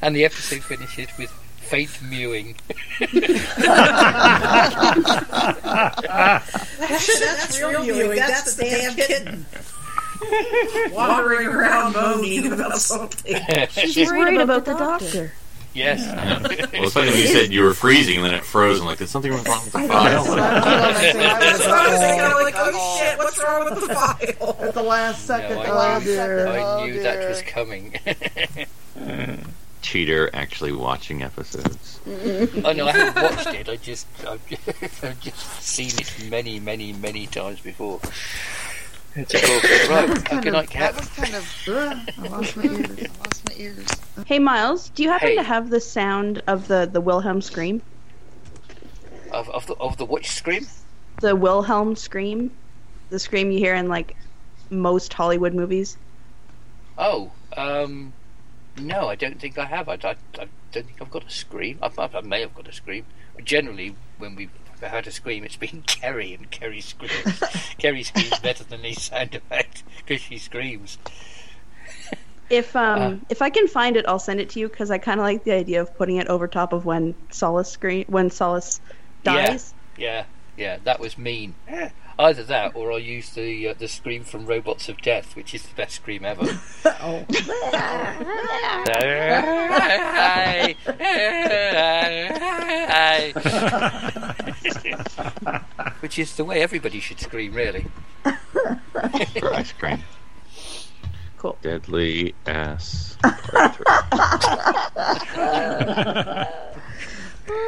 and 0.02 0.14
the 0.14 0.26
episode 0.26 0.64
finishes 0.64 1.08
with 1.18 1.32
faint 1.70 2.02
mewing. 2.02 2.56
That's, 6.80 7.20
that's 7.20 7.62
real 7.62 7.84
viewing. 7.84 8.18
That's 8.18 8.56
the 8.56 8.64
damn 8.64 8.96
kitten. 8.96 9.46
Wandering 10.92 11.48
around 11.48 11.94
moaning 11.94 12.52
about 12.52 12.80
something. 12.80 13.36
She's 13.70 14.12
worried 14.12 14.42
about 14.42 14.66
the 14.66 14.74
doctor. 14.74 15.32
Yes. 15.74 16.02
Well, 16.74 16.84
it's 16.84 16.94
funny 16.94 17.12
when 17.12 17.20
you 17.20 17.28
said 17.28 17.52
you 17.52 17.62
were 17.62 17.76
freezing 17.76 18.18
and 18.18 18.26
then 18.26 18.34
it 18.34 18.44
froze. 18.44 18.80
I'm 18.80 18.86
like, 18.86 18.98
there's 18.98 19.12
something 19.12 19.32
wrong 19.32 19.44
with 19.44 19.72
the 19.72 19.88
file. 19.88 20.24
That's 20.24 20.28
what 20.28 20.40
I 20.40 20.88
was 21.92 22.00
thinking. 22.00 22.22
I'm 22.26 22.44
like, 22.44 22.56
oh 22.58 22.98
shit, 23.00 23.18
what's 23.18 23.42
wrong 23.44 23.70
with 23.70 23.88
the 23.88 23.94
file? 23.94 24.58
At 24.68 24.74
the 24.74 24.84
last 24.84 25.26
second. 25.26 25.58
No, 25.58 25.64
oh, 25.66 25.78
I 25.78 25.96
oh 25.96 26.00
knew, 26.00 26.06
dear. 26.06 26.48
I 26.48 26.62
oh 26.62 26.86
knew 26.86 26.94
dear. 26.94 27.04
that 27.04 27.24
oh, 27.24 27.30
was 27.30 27.42
coming. 27.44 27.94
Cheater 29.82 30.30
actually 30.34 30.72
watching 30.72 31.24
episodes. 31.24 32.00
oh 32.08 32.74
no, 32.74 32.88
I 32.88 32.92
haven't 32.92 33.24
watched 33.24 33.54
it. 33.56 33.70
I 33.70 33.76
just, 33.78 34.08
I've, 34.28 34.42
I've 35.04 35.20
just 35.22 35.62
seen 35.62 35.90
it 36.00 36.14
many, 36.30 36.60
many, 36.60 36.94
many 36.94 37.28
times 37.28 37.60
before. 37.62 38.00
It's 39.16 39.34
a 39.34 39.40
cool. 39.40 39.60
That 39.62 40.10
was 40.10 40.18
Right, 40.18 40.26
kind 40.26 40.44
good 40.44 40.54
of, 40.56 40.74
night, 40.74 40.80
that 40.80 40.96
was 40.96 41.08
kind 41.10 41.36
of. 41.36 41.64
Ugh, 41.68 42.10
I 42.18 42.28
lost 42.28 42.58
my 42.58 42.64
ears. 42.64 43.00
I 43.00 43.24
lost 43.24 43.50
my 43.50 43.56
ears. 43.58 43.88
Hey 44.26 44.40
Miles, 44.40 44.90
do 44.90 45.04
you 45.04 45.10
happen 45.10 45.30
Hey. 45.30 45.36
to 45.36 45.44
have 45.44 45.70
the 45.70 45.80
sound 45.80 46.44
of 46.48 46.68
the 46.68 46.88
the 46.92 47.02
Wilhelm 47.02 47.42
scream? 47.42 47.82
Of, 49.32 49.50
of 49.50 49.66
the 49.68 49.74
of 49.76 49.98
the 49.98 50.06
watch 50.06 50.30
scream. 50.30 50.68
The 51.22 51.36
Wilhelm 51.36 51.96
scream, 51.96 52.52
the 53.10 53.20
scream 53.20 53.52
you 53.52 53.60
hear 53.60 53.76
in 53.76 53.88
like 53.90 54.16
most 54.70 55.12
Hollywood 55.14 55.54
movies. 55.54 55.98
Oh, 56.98 57.32
um, 57.58 58.14
no, 58.80 59.08
I 59.10 59.16
don't 59.16 59.40
think 59.40 59.58
I 59.58 59.66
have. 59.66 59.90
I, 59.90 59.94
I, 60.04 60.16
I 60.40 60.48
don't 60.72 60.86
think 60.88 61.02
I've 61.02 61.12
got 61.12 61.26
a 61.26 61.30
scream. 61.30 61.80
I, 61.82 61.90
I, 61.98 62.10
I 62.18 62.22
may 62.22 62.42
have 62.42 62.54
got 62.56 62.68
a 62.68 62.74
scream. 62.74 63.06
Generally, 63.44 63.96
when 64.18 64.36
we've 64.36 64.52
had 64.82 65.08
a 65.08 65.12
scream, 65.12 65.44
it's 65.44 65.56
been 65.58 65.82
Kerry, 65.88 66.34
and 66.34 66.50
Kerry 66.52 66.82
screams. 66.82 67.44
Kerry 67.78 68.04
screams 68.04 68.40
better 68.40 68.64
than 68.64 68.82
any 68.82 68.94
sound 68.94 69.36
effect 69.36 69.84
because 69.98 70.22
she 70.22 70.38
screams. 70.38 70.98
If 72.50 72.76
um 72.76 73.22
Uh. 73.22 73.26
if 73.30 73.42
I 73.42 73.50
can 73.50 73.68
find 73.68 73.96
it, 73.98 74.06
I'll 74.08 74.20
send 74.20 74.40
it 74.40 74.50
to 74.52 74.60
you 74.60 74.70
because 74.70 74.90
I 74.92 74.98
kind 74.98 75.20
of 75.20 75.24
like 75.24 75.44
the 75.44 75.52
idea 75.52 75.82
of 75.82 75.96
putting 75.96 76.18
it 76.18 76.28
over 76.28 76.48
top 76.48 76.74
of 76.74 76.86
when 76.86 77.16
Solace 77.32 77.70
scream 77.72 78.06
when 78.08 78.30
Solace 78.32 78.82
dies. 79.24 79.74
Yeah, 79.98 79.98
Yeah, 79.98 80.26
yeah, 80.58 80.78
that 80.84 81.00
was 81.00 81.18
mean. 81.18 81.56
Either 82.20 82.44
that, 82.44 82.76
or 82.76 82.92
I'll 82.92 83.00
use 83.00 83.30
the 83.30 83.70
uh, 83.70 83.74
the 83.74 83.88
scream 83.88 84.26
from 84.26 84.46
Robots 84.46 84.90
of 84.90 85.02
Death, 85.02 85.38
which 85.38 85.56
is 85.56 85.64
the 85.64 85.74
best 85.74 85.96
scream 85.96 86.26
ever. 86.26 86.46
Oh. 87.02 87.20
which 96.02 96.20
is 96.20 96.36
the 96.36 96.44
way 96.44 96.62
everybody 96.62 97.00
should 97.00 97.22
scream, 97.22 97.54
really. 97.54 97.86
For 98.24 99.54
ice 99.54 99.72
cream. 99.72 100.04
Cool. 101.38 101.58
Deadly 101.62 102.36
ass. 102.46 103.18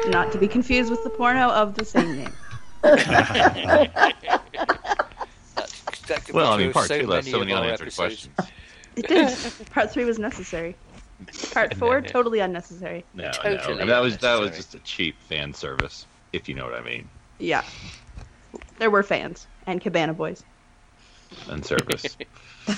Not 0.08 0.30
to 0.32 0.38
be 0.38 0.46
confused 0.46 0.90
with 0.90 1.02
the 1.04 1.10
porno 1.10 1.48
of 1.48 1.74
the 1.74 1.86
same 1.86 2.16
name. 2.16 2.34
That 2.82 4.14
could 6.24 6.34
Well, 6.34 6.52
I 6.52 6.56
mean, 6.56 6.72
true 6.72 6.82
of 6.82 6.88
part 6.88 7.00
two 7.00 7.06
left 7.06 7.28
so 7.28 7.36
of 7.40 7.46
many 7.46 7.52
unanswered 7.52 7.88
episodes. 7.88 8.28
questions. 8.36 8.52
It 8.94 9.08
did. 9.08 9.34
Part 9.70 9.90
three 9.90 10.04
was 10.04 10.18
necessary. 10.18 10.76
Part 11.54 11.74
four 11.78 12.02
totally 12.02 12.40
unnecessary. 12.40 13.06
No, 13.14 13.30
Totally 13.30 13.76
no. 13.76 13.80
And 13.80 13.88
that 13.90 14.00
was 14.00 14.18
that 14.18 14.38
was 14.38 14.50
just 14.50 14.74
a 14.74 14.78
cheap 14.80 15.16
fan 15.30 15.54
service, 15.54 16.04
if 16.34 16.46
you 16.46 16.54
know 16.54 16.66
what 16.66 16.74
I 16.74 16.82
mean. 16.82 17.08
Yeah. 17.38 17.64
There 18.78 18.90
were 18.90 19.02
fans 19.02 19.46
and 19.66 19.80
Cabana 19.80 20.12
Boys. 20.12 20.44
And 21.48 21.64
service. 21.64 22.04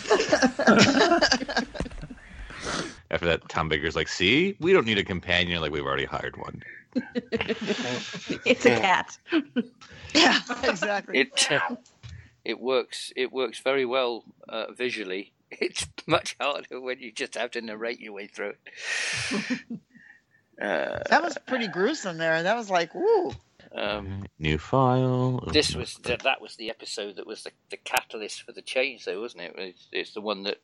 After 3.11 3.27
that, 3.27 3.49
Tom 3.49 3.69
Baker's 3.69 3.97
like, 3.97 4.07
"See, 4.07 4.55
we 4.61 4.73
don't 4.73 4.87
need 4.87 4.99
a 4.99 5.05
companion. 5.05 5.61
Like 5.61 5.73
we've 5.73 5.85
already 5.85 6.05
hired 6.05 6.37
one." 6.37 6.63
It's 8.45 8.67
a 8.67 8.71
cat. 8.81 9.17
Yeah, 10.15 10.39
exactly. 10.63 11.19
It 11.19 11.51
uh, 11.51 11.75
it 12.45 12.61
works. 12.61 13.13
It 13.17 13.33
works 13.33 13.59
very 13.59 13.85
well 13.85 14.25
uh, 14.49 14.67
visually. 14.73 15.33
It's 15.51 15.87
much 16.07 16.37
harder 16.41 16.81
when 16.81 16.99
you 17.01 17.11
just 17.13 17.35
have 17.37 17.51
to 17.53 17.61
narrate 17.61 18.01
your 18.01 18.13
way 18.13 18.27
through 18.29 18.55
it. 19.31 19.59
Uh, 20.61 21.01
That 21.11 21.23
was 21.23 21.37
pretty 21.47 21.69
gruesome 21.69 22.19
there. 22.19 22.43
That 22.45 22.57
was 22.57 22.71
like, 22.71 22.95
woo. 22.95 23.33
um, 23.75 24.25
New 24.39 24.59
file. 24.59 25.41
This 25.53 25.75
was 25.75 25.95
that, 26.05 26.23
that 26.23 26.41
was 26.41 26.57
the 26.57 26.71
episode 26.71 27.17
that 27.17 27.27
was 27.27 27.43
the, 27.43 27.51
the 27.71 27.77
catalyst 27.77 28.43
for 28.43 28.53
the 28.53 28.63
change, 28.63 29.05
though, 29.05 29.21
wasn't 29.21 29.43
it? 29.45 29.55
It's, 29.59 29.89
it's 29.93 30.13
the 30.15 30.21
one 30.21 30.45
that 30.45 30.59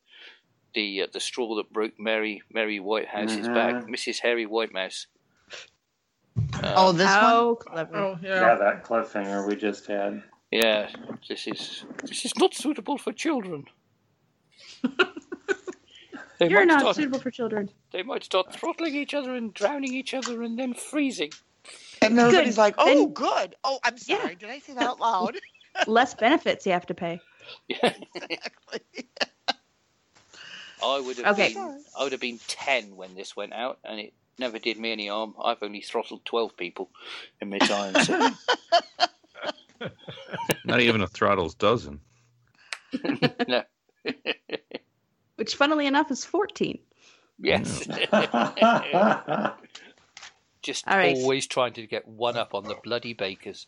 the 0.73 1.03
uh, 1.03 1.07
the 1.11 1.19
straw 1.19 1.55
that 1.57 1.71
broke 1.73 1.99
Mary 1.99 2.41
Mary 2.51 2.79
Whitehouse's 2.79 3.47
Mhm. 3.47 3.53
back, 3.53 3.85
Mrs. 3.87 4.19
Harry 4.19 4.45
Whitemouse. 4.45 5.07
Uh, 6.37 6.73
oh, 6.77 6.91
this 6.91 7.07
How 7.07 7.47
one? 7.47 7.55
clever. 7.57 7.95
Oh, 7.97 8.17
Yeah, 8.21 8.55
that 8.55 8.83
cliffhanger 8.83 9.47
we 9.47 9.55
just 9.55 9.85
had. 9.87 10.23
Yeah, 10.51 10.89
this 11.27 11.47
is 11.47 11.85
this 12.03 12.25
is 12.25 12.33
not 12.37 12.53
suitable 12.53 12.97
for 12.97 13.11
children. 13.13 13.65
They 16.39 16.49
You're 16.49 16.65
not 16.65 16.79
start- 16.79 16.95
suitable 16.95 17.19
for 17.19 17.29
children. 17.29 17.69
They 17.91 18.01
might 18.01 18.23
start 18.23 18.51
throttling 18.51 18.95
each 18.95 19.13
other 19.13 19.35
and 19.35 19.53
drowning 19.53 19.93
each 19.93 20.15
other 20.15 20.41
and 20.41 20.57
then 20.57 20.73
freezing. 20.73 21.29
And 22.01 22.17
everybody's 22.17 22.55
Good. 22.55 22.61
like, 22.61 22.75
oh, 22.79 22.85
Then- 22.85 23.13
good. 23.13 23.55
Oh, 23.63 23.77
I'm 23.83 23.95
sorry. 23.99 24.33
Did 24.33 24.49
I 24.49 24.57
say 24.57 24.73
that 24.73 24.81
out 24.81 24.99
loud? 24.99 25.37
Less 25.87 26.15
benefits 26.15 26.65
you 26.65 26.71
have 26.71 26.87
to 26.87 26.95
pay. 26.95 27.21
Yeah. 27.67 27.93
exactly. 28.15 28.81
I 30.83 30.99
would 30.99 31.17
have 31.17 31.27
Okay. 31.37 31.53
been 31.53 31.83
I 31.95 32.03
would 32.03 32.11
have 32.11 32.21
been 32.21 32.39
ten 32.47 32.95
when 32.95 33.13
this 33.13 33.35
went 33.35 33.53
out, 33.53 33.77
and 33.85 33.99
it 33.99 34.13
never 34.37 34.59
did 34.59 34.79
me 34.79 34.91
any 34.91 35.07
harm. 35.07 35.35
I've 35.41 35.61
only 35.61 35.81
throttled 35.81 36.25
twelve 36.25 36.57
people 36.57 36.89
in 37.41 37.49
my 37.49 37.59
time. 37.59 37.95
So. 37.95 38.29
Not 40.65 40.81
even 40.81 41.01
a 41.01 41.07
throttle's 41.07 41.55
dozen. 41.55 41.99
no. 43.47 43.63
Which, 45.35 45.55
funnily 45.55 45.87
enough, 45.87 46.11
is 46.11 46.23
14. 46.23 46.77
Yes. 47.39 47.87
Just 50.61 50.87
All 50.87 50.97
right. 50.97 51.15
always 51.15 51.47
trying 51.47 51.73
to 51.73 51.87
get 51.87 52.07
one 52.07 52.37
up 52.37 52.53
on 52.53 52.63
the 52.63 52.75
bloody 52.83 53.13
bakers. 53.13 53.65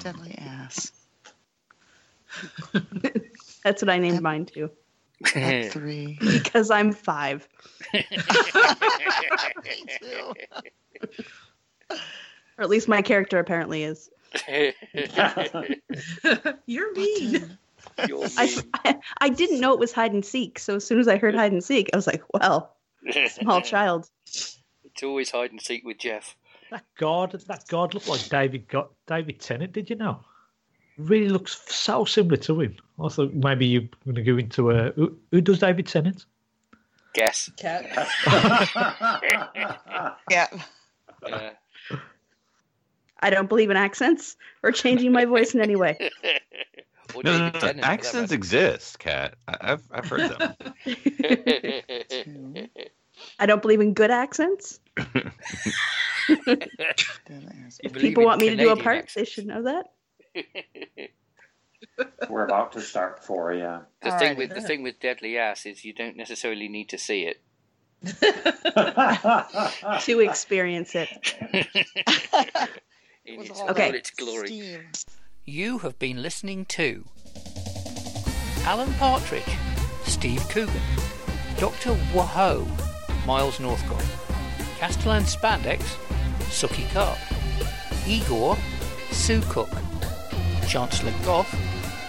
Deadly 0.00 0.34
ass. 0.38 0.90
That's 3.62 3.82
what 3.82 3.90
I 3.90 3.98
named 3.98 4.20
mine 4.20 4.46
too. 4.46 4.70
At 5.34 5.72
three. 5.72 6.18
Because 6.20 6.70
I'm 6.70 6.92
five. 6.92 7.48
Me 7.94 8.02
too. 10.00 10.34
Or 11.90 12.64
at 12.64 12.68
least 12.68 12.88
my 12.88 13.02
character 13.02 13.38
apparently 13.38 13.84
is. 13.84 14.10
You're 16.66 16.94
mean. 16.94 17.58
You're 18.06 18.26
I, 18.36 18.96
I, 19.20 19.28
didn't 19.28 19.60
know 19.60 19.72
it 19.72 19.78
was 19.78 19.92
hide 19.92 20.12
and 20.12 20.24
seek, 20.24 20.58
so 20.58 20.76
as 20.76 20.86
soon 20.86 20.98
as 20.98 21.08
I 21.08 21.16
heard 21.18 21.34
hide 21.34 21.52
and 21.52 21.62
seek, 21.62 21.90
I 21.92 21.96
was 21.96 22.06
like, 22.06 22.22
well, 22.32 22.76
small 23.28 23.60
child. 23.60 24.08
It's 24.24 25.02
always 25.02 25.30
hide 25.30 25.50
and 25.50 25.60
seek 25.60 25.84
with 25.84 25.98
Jeff. 25.98 26.36
That 26.70 26.84
guard, 26.96 27.32
that 27.32 27.66
guard 27.68 27.92
looked 27.92 28.08
like 28.08 28.28
David 28.28 28.68
got 28.68 28.90
David 29.06 29.40
Tennant. 29.40 29.72
Did 29.72 29.90
you 29.90 29.96
know? 29.96 30.24
Really 30.98 31.28
looks 31.28 31.60
so 31.72 32.04
similar 32.04 32.36
to 32.36 32.60
him. 32.60 32.76
I 33.02 33.08
thought 33.08 33.32
maybe 33.34 33.66
you're 33.66 33.88
going 34.04 34.14
to 34.16 34.22
go 34.22 34.36
into 34.36 34.70
a 34.70 34.92
who, 34.92 35.16
who 35.30 35.40
does 35.40 35.58
David 35.58 35.86
Tennant? 35.86 36.26
Guess. 37.14 37.50
Cat. 37.56 38.08
Yeah. 40.30 40.48
Uh, 41.22 41.50
I 43.20 43.30
don't 43.30 43.48
believe 43.48 43.70
in 43.70 43.76
accents 43.76 44.36
or 44.62 44.72
changing 44.72 45.12
my 45.12 45.24
voice 45.24 45.54
in 45.54 45.60
any 45.60 45.76
way. 45.76 45.96
or 47.14 47.22
No, 47.22 47.38
no, 47.38 47.50
David 47.50 47.54
no, 47.54 47.60
Tennant, 47.60 47.60
for 47.60 47.66
that 47.66 47.84
accents 47.84 48.32
exist, 48.32 48.98
Cat. 48.98 49.34
I- 49.48 49.56
I've 49.60 49.82
I've 49.92 50.06
heard 50.06 50.30
them. 50.30 50.54
I 53.38 53.46
don't 53.46 53.62
believe 53.62 53.80
in 53.80 53.94
good 53.94 54.10
accents. 54.10 54.80
If 56.28 57.92
people 57.94 58.24
want 58.24 58.40
me 58.40 58.50
to 58.50 58.56
do 58.56 58.70
a 58.70 58.76
part, 58.76 58.98
accents. 58.98 59.14
they 59.14 59.24
should 59.24 59.46
know 59.46 59.62
that. 59.64 59.86
We're 62.28 62.44
about 62.44 62.72
to 62.72 62.80
start 62.80 63.24
four, 63.24 63.52
yeah. 63.52 63.80
The 64.02 64.12
All 64.12 64.18
thing 64.18 64.28
right. 64.30 64.38
with 64.38 64.54
the 64.54 64.60
thing 64.60 64.82
with 64.82 65.00
Deadly 65.00 65.36
Ass 65.38 65.66
is 65.66 65.84
you 65.84 65.92
don't 65.92 66.16
necessarily 66.16 66.68
need 66.68 66.88
to 66.90 66.98
see 66.98 67.22
it. 67.24 67.40
To 70.02 70.20
experience 70.20 70.94
it. 70.94 71.08
in 73.24 73.38
was 73.38 73.50
its, 73.50 73.60
all 73.60 73.66
all 73.66 73.70
Okay. 73.72 73.90
its 73.90 74.10
glory. 74.10 74.46
Steam. 74.48 74.80
You 75.44 75.78
have 75.78 75.98
been 75.98 76.22
listening 76.22 76.64
to 76.66 77.04
Alan 78.64 78.92
Partridge, 78.94 79.42
Steve 80.04 80.46
Coogan, 80.48 80.80
Dr. 81.58 81.94
Waho, 82.14 82.66
Miles 83.26 83.58
Northcott, 83.60 84.04
Castellan 84.78 85.24
Spandex, 85.24 85.80
Suki 86.50 86.88
Karp, 86.92 87.18
Igor, 88.06 88.56
Sue 89.10 89.40
Cook, 89.42 89.70
Chancellor 90.68 91.12
Goth, 91.24 91.54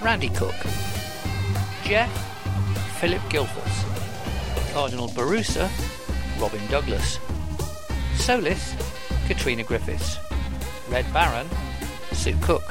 Randy 0.02 0.30
Cook, 0.30 0.56
Jeff, 1.84 2.12
Philip 3.00 3.22
Gilfus, 3.30 4.74
Cardinal 4.74 5.10
Borusa, 5.10 5.70
Robin 6.40 6.66
Douglas, 6.68 7.20
Solis, 8.16 8.76
Katrina 9.28 9.64
Griffiths, 9.64 10.18
Red 10.90 11.06
Baron, 11.14 11.48
Sue 12.12 12.38
Cook. 12.42 12.64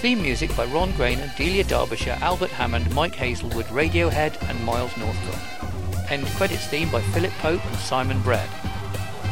Theme 0.00 0.22
music 0.22 0.56
by 0.56 0.64
Ron 0.66 0.92
Grainer, 0.92 1.34
Delia 1.36 1.64
Derbyshire, 1.64 2.18
Albert 2.22 2.50
Hammond, 2.50 2.94
Mike 2.94 3.14
Hazlewood, 3.14 3.66
Radiohead, 3.66 4.40
and 4.48 4.64
Miles 4.64 4.96
Northcott. 4.96 6.10
End 6.10 6.26
credits 6.28 6.66
theme 6.66 6.90
by 6.90 7.00
Philip 7.00 7.32
Pope 7.34 7.64
and 7.64 7.76
Simon 7.76 8.20
Brad. 8.22 8.48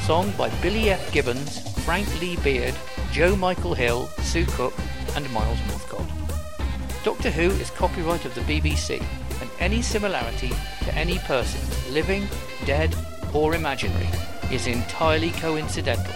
Song 0.02 0.30
by 0.38 0.50
Billy 0.60 0.90
F. 0.90 1.12
Gibbons, 1.12 1.72
Frank 1.84 2.08
Lee 2.20 2.36
Beard, 2.36 2.74
Joe 3.12 3.34
Michael 3.34 3.74
Hill, 3.74 4.06
Sue 4.20 4.46
Cook, 4.46 4.74
and 5.16 5.30
Miles 5.32 5.58
Northcott. 5.68 6.06
Doctor 7.04 7.30
Who 7.30 7.50
is 7.60 7.70
copyright 7.70 8.24
of 8.24 8.34
the 8.34 8.40
BBC, 8.42 9.00
and 9.40 9.50
any 9.60 9.82
similarity 9.82 10.50
to 10.84 10.94
any 10.94 11.18
person, 11.20 11.60
living, 11.92 12.26
dead, 12.64 12.94
or 13.32 13.54
imaginary, 13.54 14.08
is 14.50 14.66
entirely 14.66 15.30
coincidental. 15.32 16.14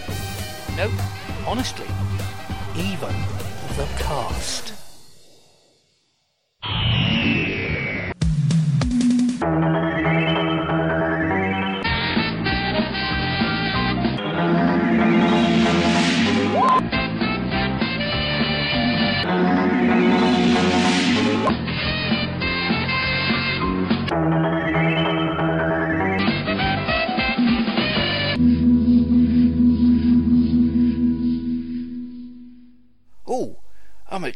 No, 0.76 0.90
honestly, 1.46 1.86
even 2.76 3.14
the 3.76 3.88
cast. 3.98 4.71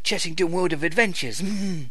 Chessington 0.06 0.50
World 0.50 0.72
of 0.72 0.84
Adventures. 0.84 1.42
Mm. 1.42 1.86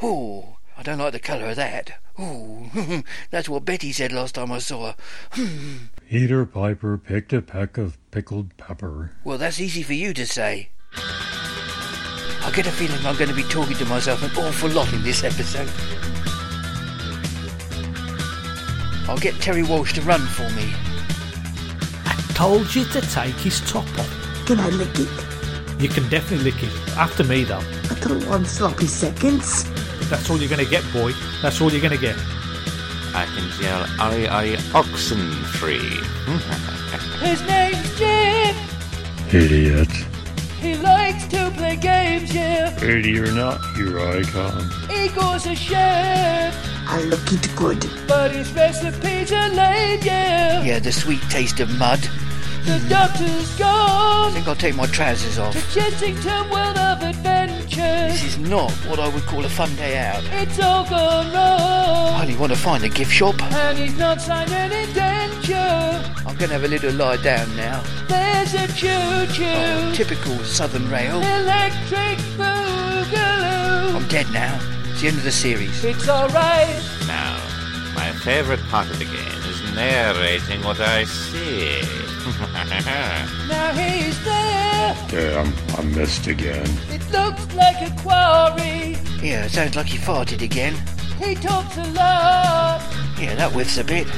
Oh, 0.00 0.58
I 0.78 0.84
don't 0.84 0.98
like 0.98 1.12
the 1.12 1.18
colour 1.18 1.46
of 1.46 1.56
that. 1.56 1.98
Oh, 2.16 3.02
that's 3.32 3.48
what 3.48 3.64
Betty 3.64 3.90
said 3.90 4.12
last 4.12 4.36
time 4.36 4.52
I 4.52 4.58
saw 4.58 4.92
her. 4.92 4.96
Hmm. 5.32 5.76
Peter 6.08 6.46
Piper 6.46 6.96
picked 6.96 7.32
a 7.32 7.42
peck 7.42 7.76
of 7.76 7.98
pickled 8.12 8.56
pepper. 8.56 9.10
Well, 9.24 9.36
that's 9.36 9.58
easy 9.58 9.82
for 9.82 9.94
you 9.94 10.14
to 10.14 10.24
say. 10.24 10.68
I 10.94 12.52
get 12.54 12.68
a 12.68 12.70
feeling 12.70 13.04
I'm 13.04 13.16
going 13.16 13.30
to 13.30 13.34
be 13.34 13.42
talking 13.42 13.76
to 13.78 13.84
myself 13.86 14.22
an 14.22 14.44
awful 14.44 14.70
lot 14.70 14.92
in 14.92 15.02
this 15.02 15.24
episode. 15.24 15.68
I'll 19.08 19.18
get 19.18 19.34
Terry 19.40 19.64
Walsh 19.64 19.92
to 19.94 20.02
run 20.02 20.20
for 20.20 20.48
me. 20.50 20.72
I 22.04 22.14
told 22.32 22.72
you 22.76 22.84
to 22.84 23.00
take 23.00 23.34
his 23.34 23.60
top 23.62 23.88
off. 23.98 24.46
Can 24.46 24.60
I 24.60 24.68
lick 24.68 25.00
it? 25.00 25.35
You 25.78 25.88
can 25.88 26.08
definitely 26.08 26.50
lick 26.50 26.62
it. 26.62 26.72
After 26.96 27.22
me, 27.24 27.44
though. 27.44 27.62
I 27.90 27.94
don't 28.00 28.26
want 28.26 28.46
sloppy 28.46 28.86
seconds. 28.86 29.64
That's 30.08 30.30
all 30.30 30.38
you're 30.38 30.48
going 30.48 30.64
to 30.64 30.70
get, 30.70 30.84
boy. 30.92 31.12
That's 31.42 31.60
all 31.60 31.70
you're 31.70 31.82
going 31.82 31.94
to 31.94 32.00
get. 32.00 32.16
I 33.14 33.24
can 33.34 33.62
yell 33.62 33.84
I, 33.98 34.26
I, 34.30 34.78
oxen 34.78 35.30
free. 35.58 35.78
His 37.20 37.42
name's 37.46 37.98
Jim. 37.98 38.54
Idiot. 39.32 39.90
He 40.60 40.76
likes 40.76 41.26
to 41.28 41.50
play 41.56 41.76
games, 41.76 42.34
yeah. 42.34 42.74
Ready 42.84 43.18
or 43.18 43.30
not, 43.32 43.60
here 43.76 44.00
I 44.00 44.22
come. 44.22 44.70
Igor's 44.90 45.46
a 45.46 45.54
chef, 45.54 46.54
I 46.88 47.02
look 47.04 47.32
it 47.32 47.48
good. 47.54 47.88
but 48.08 48.32
his 48.32 48.52
recipes 48.52 49.32
are 49.32 49.48
lame, 49.50 50.00
yeah. 50.02 50.62
Yeah, 50.62 50.78
the 50.78 50.92
sweet 50.92 51.22
taste 51.30 51.60
of 51.60 51.70
mud. 51.78 52.00
The 52.66 52.84
doctor's 52.88 53.54
I 53.54 53.58
gone 53.58 54.30
I 54.30 54.34
think 54.34 54.48
I'll 54.48 54.56
take 54.56 54.74
my 54.74 54.86
trousers 54.86 55.38
off. 55.38 55.52
to 55.52 55.58
Chessington 55.78 56.50
World 56.50 56.76
of 56.76 57.02
Adventures. 57.02 58.12
This 58.12 58.24
is 58.24 58.38
not 58.38 58.70
what 58.88 58.98
I 58.98 59.08
would 59.08 59.22
call 59.24 59.44
a 59.44 59.48
fun 59.48 59.74
day 59.76 59.98
out. 59.98 60.22
It's 60.32 60.58
all 60.58 60.84
gone 60.88 61.26
I 61.34 62.10
wrong, 62.12 62.20
only 62.22 62.36
want 62.36 62.52
to 62.52 62.58
find 62.58 62.82
a 62.84 62.88
gift 62.88 63.12
shop. 63.12 63.40
and 63.42 63.78
he's 63.78 63.96
not 63.96 64.20
signed 64.20 64.50
an 64.52 64.72
indenture. 64.72 65.54
I'm 66.26 66.26
I'm 66.26 66.36
going 66.36 66.48
to 66.50 66.54
have 66.58 66.64
a 66.64 66.68
little 66.68 66.92
lie 66.92 67.16
down 67.22 67.54
now. 67.56 67.82
There's 68.08 68.52
a 68.54 68.66
choo-choo. 68.74 69.44
Oh, 69.46 69.92
typical 69.94 70.36
Southern 70.44 70.86
Rail. 70.90 71.16
Electric 71.22 72.18
boogaloo. 72.36 73.94
I'm 73.96 74.08
dead 74.08 74.26
now. 74.32 74.58
It's 74.90 75.00
the 75.00 75.08
end 75.08 75.16
of 75.18 75.24
the 75.24 75.32
series. 75.32 75.82
It's 75.84 76.06
alright. 76.08 76.82
Now, 77.06 77.36
my 77.94 78.10
favorite 78.22 78.60
part 78.68 78.90
of 78.90 78.98
the 78.98 79.06
game 79.06 79.35
is 79.62 79.74
narrating 79.74 80.62
what 80.62 80.80
I 80.80 81.04
see. 81.04 81.80
Now 83.48 83.72
he's 83.72 84.24
there. 84.24 84.96
Damn, 85.08 85.52
I 85.78 85.82
missed 85.82 86.26
again. 86.26 86.68
It 86.90 87.00
looks 87.12 87.46
like 87.54 87.80
a 87.80 87.94
quarry. 88.02 88.96
Yeah, 89.22 89.44
it 89.44 89.50
sounds 89.52 89.76
like 89.76 89.86
he 89.86 89.98
farted 89.98 90.42
again. 90.42 90.74
He 91.22 91.36
talks 91.36 91.76
a 91.78 91.84
lot. 91.92 92.82
Yeah, 93.18 93.36
that 93.36 93.52
whiffs 93.52 93.78
a 93.78 93.84
bit. 93.84 94.08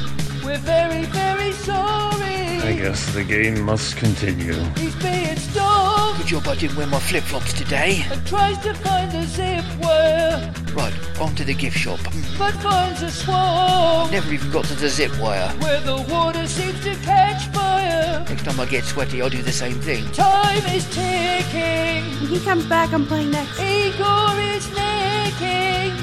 We're 0.42 0.56
very, 0.58 1.04
very 1.04 1.52
sorry. 1.52 2.60
I 2.62 2.72
guess 2.72 3.12
the 3.12 3.24
game 3.24 3.60
must 3.62 3.96
continue. 3.98 4.54
He's 4.76 4.94
being 4.96 5.36
stalked 5.36 5.77
Good 6.18 6.26
job 6.26 6.48
I 6.48 6.56
didn't 6.56 6.76
wear 6.76 6.86
my 6.86 6.98
flip 6.98 7.22
flops 7.24 7.52
today. 7.52 8.04
and 8.10 8.26
tries 8.26 8.58
to 8.64 8.74
find 8.74 9.10
the 9.12 9.22
zip 9.24 9.64
wire, 9.80 10.52
Right, 10.74 10.92
on 11.20 11.34
to 11.36 11.44
the 11.44 11.54
gift 11.54 11.78
shop. 11.78 12.00
Hmm. 12.00 12.38
but 12.38 12.54
finds 12.54 13.02
a 13.02 13.10
swamp 13.10 14.12
Never 14.12 14.32
even 14.34 14.50
got 14.50 14.64
to 14.66 14.74
the 14.74 14.88
zip 14.88 15.16
wire. 15.20 15.48
where 15.60 15.80
the 15.80 15.96
water 16.12 16.46
seems 16.46 16.78
to 16.84 16.94
catch 16.96 17.46
fire. 17.54 18.24
Next 18.28 18.44
time 18.44 18.58
I 18.60 18.66
get 18.66 18.84
sweaty, 18.84 19.22
I'll 19.22 19.30
do 19.30 19.42
the 19.42 19.52
same 19.52 19.80
thing. 19.80 20.04
Time 20.12 20.64
is 20.74 20.84
ticking. 20.94 22.04
When 22.20 22.28
he 22.28 22.40
comes 22.40 22.66
back, 22.66 22.92
I'm 22.92 23.06
playing 23.06 23.30
next. 23.30 23.58
Igor 23.60 24.38
is 24.40 24.68
licking. 24.74 25.94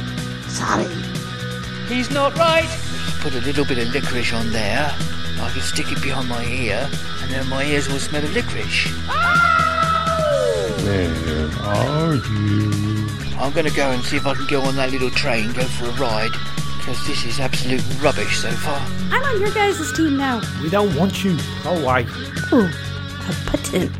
Sorry. 0.49 0.87
He's 1.87 2.09
not 2.09 2.35
right. 2.37 2.63
Just 3.05 3.19
put 3.19 3.33
a 3.35 3.41
little 3.41 3.65
bit 3.65 3.77
of 3.79 3.93
licorice 3.93 4.33
on 4.33 4.51
there. 4.51 4.89
I 5.41 5.49
can 5.51 5.61
stick 5.61 5.91
it 5.91 6.01
behind 6.01 6.29
my 6.29 6.43
ear, 6.45 6.89
and 7.21 7.31
then 7.31 7.47
my 7.49 7.63
ears 7.65 7.87
will 7.89 7.99
smell 7.99 8.23
of 8.23 8.33
licorice. 8.33 8.87
Ah! 9.07 9.54
Where 10.85 11.49
are 11.63 12.13
you? 12.13 13.07
I'm 13.39 13.51
going 13.53 13.65
to 13.65 13.75
go 13.75 13.89
and 13.89 14.03
see 14.03 14.17
if 14.17 14.27
I 14.27 14.35
can 14.35 14.45
go 14.45 14.61
on 14.61 14.75
that 14.75 14.91
little 14.91 15.09
train, 15.09 15.51
go 15.53 15.63
for 15.63 15.85
a 15.85 15.91
ride, 15.93 16.31
because 16.77 17.05
this 17.07 17.25
is 17.25 17.39
absolute 17.39 17.81
rubbish 17.99 18.37
so 18.37 18.51
far. 18.51 18.79
I'm 19.09 19.23
on 19.23 19.41
your 19.41 19.49
guys' 19.49 19.91
team 19.93 20.15
now. 20.15 20.41
We 20.61 20.69
don't 20.69 20.95
want 20.95 21.23
you. 21.23 21.39
Go 21.63 21.71
away. 21.71 22.05
Ooh, 22.53 22.69
a 22.69 23.49
button. 23.49 23.91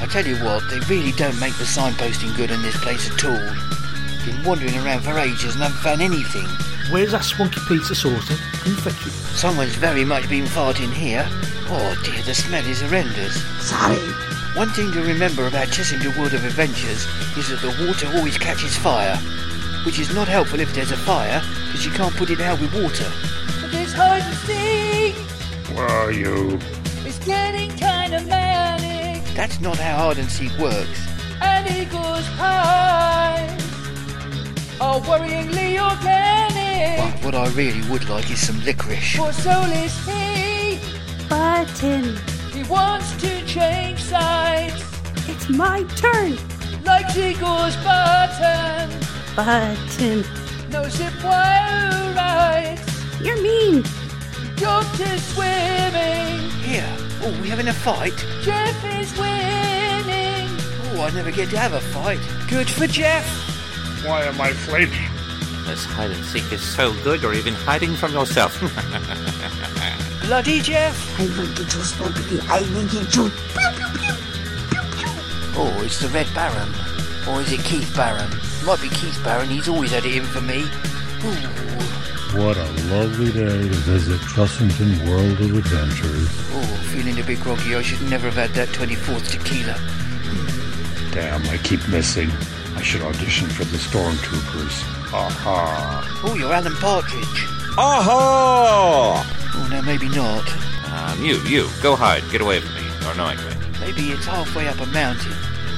I 0.00 0.06
tell 0.10 0.26
you 0.26 0.34
what, 0.44 0.68
they 0.68 0.80
really 0.92 1.12
don't 1.12 1.38
make 1.38 1.54
the 1.58 1.64
signposting 1.64 2.36
good 2.36 2.50
in 2.50 2.60
this 2.62 2.76
place 2.82 3.08
at 3.08 3.24
all. 3.24 4.26
Been 4.26 4.42
wandering 4.42 4.76
around 4.78 5.02
for 5.02 5.16
ages 5.20 5.54
and 5.54 5.62
haven't 5.62 5.78
found 5.78 6.02
anything. 6.02 6.48
Where's 6.90 7.12
that 7.12 7.22
swanky 7.22 7.60
pizza 7.68 7.94
sauce? 7.94 8.28
then? 8.28 8.38
Who 8.64 8.74
fetch 8.74 9.06
it? 9.06 9.12
Someone's 9.38 9.76
very 9.76 10.04
much 10.04 10.28
been 10.28 10.46
farting 10.46 10.92
here. 10.92 11.24
Oh 11.70 12.02
dear, 12.02 12.20
the 12.22 12.34
smell 12.34 12.66
is 12.66 12.80
horrendous. 12.80 13.40
Sorry. 13.64 14.31
One 14.54 14.68
thing 14.68 14.92
to 14.92 15.00
remember 15.00 15.46
about 15.46 15.68
Chessington 15.68 16.14
World 16.18 16.34
of 16.34 16.44
Adventures 16.44 17.06
is 17.38 17.48
that 17.48 17.60
the 17.62 17.86
water 17.86 18.06
always 18.14 18.36
catches 18.36 18.76
fire, 18.76 19.16
which 19.86 19.98
is 19.98 20.14
not 20.14 20.28
helpful 20.28 20.60
if 20.60 20.74
there's 20.74 20.90
a 20.92 20.96
fire, 20.96 21.40
because 21.66 21.86
you 21.86 21.90
can't 21.92 22.14
put 22.16 22.28
it 22.28 22.38
out 22.38 22.60
with 22.60 22.70
water. 22.74 23.10
But 23.62 23.70
this 23.70 23.94
hide 23.94 24.20
and 24.20 24.36
seek 24.44 25.14
Where 25.74 25.88
are 25.88 26.12
you? 26.12 26.58
It's 27.06 27.18
getting 27.24 27.70
kind 27.78 28.12
of 28.12 28.26
manic. 28.28 29.24
That's 29.34 29.58
not 29.58 29.78
how 29.78 30.08
hide 30.08 30.18
and 30.18 30.30
seek 30.30 30.52
works. 30.58 31.00
And 31.40 31.66
Igor's 31.74 32.28
pies 32.36 33.62
are 34.82 35.00
worryingly 35.00 35.80
organic. 35.80 36.98
But 36.98 37.24
what 37.24 37.34
I 37.34 37.48
really 37.54 37.88
would 37.88 38.06
like 38.10 38.30
is 38.30 38.46
some 38.46 38.62
licorice. 38.66 39.16
For 39.16 39.32
so 39.32 39.62
is 39.62 39.96
he. 40.06 40.78
Button. 41.26 42.18
He 42.52 42.64
wants 42.64 43.16
to 43.22 43.41
change 43.52 44.02
sides. 44.02 44.82
It's 45.28 45.50
my 45.50 45.82
turn. 45.96 46.38
Like 46.84 47.14
Igor's 47.14 47.76
button. 47.84 48.88
Button. 49.36 50.24
No 50.70 50.88
zip 50.88 51.12
wire 51.22 52.14
rides. 52.14 53.20
You're 53.20 53.42
mean. 53.42 53.84
Doctor's 54.56 55.22
swimming. 55.34 56.48
Here. 56.64 56.96
Oh, 57.22 57.38
we 57.42 57.50
having 57.50 57.68
a 57.68 57.74
fight? 57.74 58.16
Jeff 58.40 58.84
is 58.98 59.12
winning. 59.18 60.48
Oh, 60.92 61.02
I 61.06 61.10
never 61.14 61.30
get 61.30 61.50
to 61.50 61.58
have 61.58 61.74
a 61.74 61.80
fight. 61.80 62.20
Good 62.48 62.70
for 62.70 62.86
Jeff. 62.86 63.26
Why 64.02 64.22
am 64.22 64.40
I 64.40 64.54
flaming? 64.54 65.08
this 65.66 65.84
hide 65.84 66.10
and 66.10 66.24
seek 66.24 66.50
is 66.52 66.60
so 66.60 66.92
good 67.04 67.22
you're 67.22 67.34
even 67.34 67.54
hiding 67.54 67.94
from 67.94 68.12
yourself. 68.12 68.60
Bloody 70.32 70.60
Jeff. 70.60 71.20
I 71.20 71.24
will 71.24 71.46
get 71.48 71.74
you 71.74 71.82
spaghetti. 71.82 72.40
I 72.48 72.60
will 72.72 72.88
get 72.88 73.14
you. 73.14 73.30
Oh, 75.54 75.82
it's 75.84 76.00
the 76.00 76.08
Red 76.08 76.26
Baron. 76.34 76.72
Or 77.28 77.42
is 77.42 77.52
it 77.52 77.60
Keith 77.60 77.94
Barron? 77.94 78.32
It 78.32 78.64
Might 78.64 78.80
be 78.80 78.88
Keith 78.88 79.20
Barron, 79.22 79.50
he's 79.50 79.68
always 79.68 79.90
had 79.90 80.06
it 80.06 80.16
in 80.16 80.24
for 80.24 80.40
me. 80.40 80.62
Ooh. 80.62 82.40
What 82.40 82.56
a 82.56 82.64
lovely 82.88 83.30
day 83.30 83.60
to 83.60 83.78
visit 83.84 84.18
Chessington 84.20 85.06
World 85.06 85.38
of 85.38 85.54
Adventures. 85.54 86.30
Oh, 86.54 86.80
feeling 86.94 87.20
a 87.20 87.22
bit 87.24 87.38
groggy. 87.40 87.76
I 87.76 87.82
should 87.82 88.00
never 88.08 88.30
have 88.30 88.48
had 88.48 88.54
that 88.54 88.68
24th 88.68 89.32
tequila. 89.32 89.76
Damn, 91.12 91.46
I 91.50 91.58
keep 91.58 91.86
missing. 91.88 92.30
I 92.74 92.80
should 92.80 93.02
audition 93.02 93.48
for 93.48 93.64
the 93.64 93.76
Stormtroopers. 93.76 95.12
Aha. 95.12 96.22
Oh, 96.24 96.34
you're 96.36 96.54
Alan 96.54 96.72
Partridge. 96.76 97.61
Aha! 97.78 99.24
Oh, 99.54 99.68
no, 99.70 99.80
maybe 99.80 100.06
not. 100.10 100.44
Um, 100.92 101.24
you, 101.24 101.40
you, 101.48 101.68
go 101.82 101.96
hide. 101.96 102.22
Get 102.30 102.42
away 102.42 102.60
from 102.60 102.74
me. 102.74 102.82
You're 103.00 103.12
annoying 103.12 103.38
me. 103.38 103.52
Maybe 103.80 104.12
it's 104.12 104.26
halfway 104.26 104.68
up 104.68 104.78
a 104.80 104.86
mountain, 104.86 105.32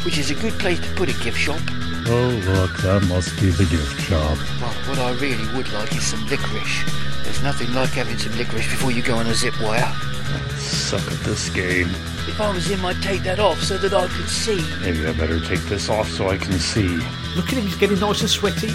which 0.05 0.19
is 0.19 0.31
a 0.31 0.35
good 0.35 0.53
place 0.59 0.81
to 0.81 0.89
put 0.97 1.09
a 1.09 1.23
gift 1.23 1.39
shop. 1.39 1.61
Oh, 2.07 2.43
look, 2.47 2.77
that 2.83 3.07
must 3.09 3.41
be 3.41 3.51
the 3.51 3.65
gift 3.67 4.01
shop. 4.03 4.37
Well, 4.61 4.75
what 4.91 4.99
I 4.99 5.13
really 5.21 5.47
would 5.55 5.73
like 5.73 5.95
is 5.95 6.05
some 6.05 6.27
licorice. 6.27 6.83
There's 7.23 7.43
nothing 7.45 7.73
like 7.75 7.91
having 7.91 8.19
some 8.19 8.37
licorice 8.37 8.69
before 8.69 8.91
you 8.91 9.01
go 9.01 9.15
on 9.15 9.29
a 9.29 9.35
zip 9.35 9.55
wire. 9.63 9.95
Suck 10.59 11.07
at 11.07 11.21
this 11.21 11.49
game. 11.51 11.89
If 12.27 12.41
I 12.41 12.53
was 12.53 12.67
him, 12.67 12.85
I'd 12.85 13.01
take 13.03 13.23
that 13.23 13.39
off 13.39 13.63
so 13.63 13.79
that 13.79 13.95
I 13.95 14.09
could 14.09 14.29
see. 14.29 14.61
Maybe 14.81 15.07
I 15.07 15.13
better 15.13 15.39
take 15.39 15.61
this 15.67 15.89
off 15.89 16.09
so 16.09 16.29
I 16.29 16.39
can 16.39 16.59
see. 16.59 16.89
Look 17.37 17.47
at 17.47 17.55
him, 17.55 17.63
he's 17.63 17.77
getting 17.77 18.01
nice 18.01 18.21
and 18.21 18.29
sweaty. 18.29 18.75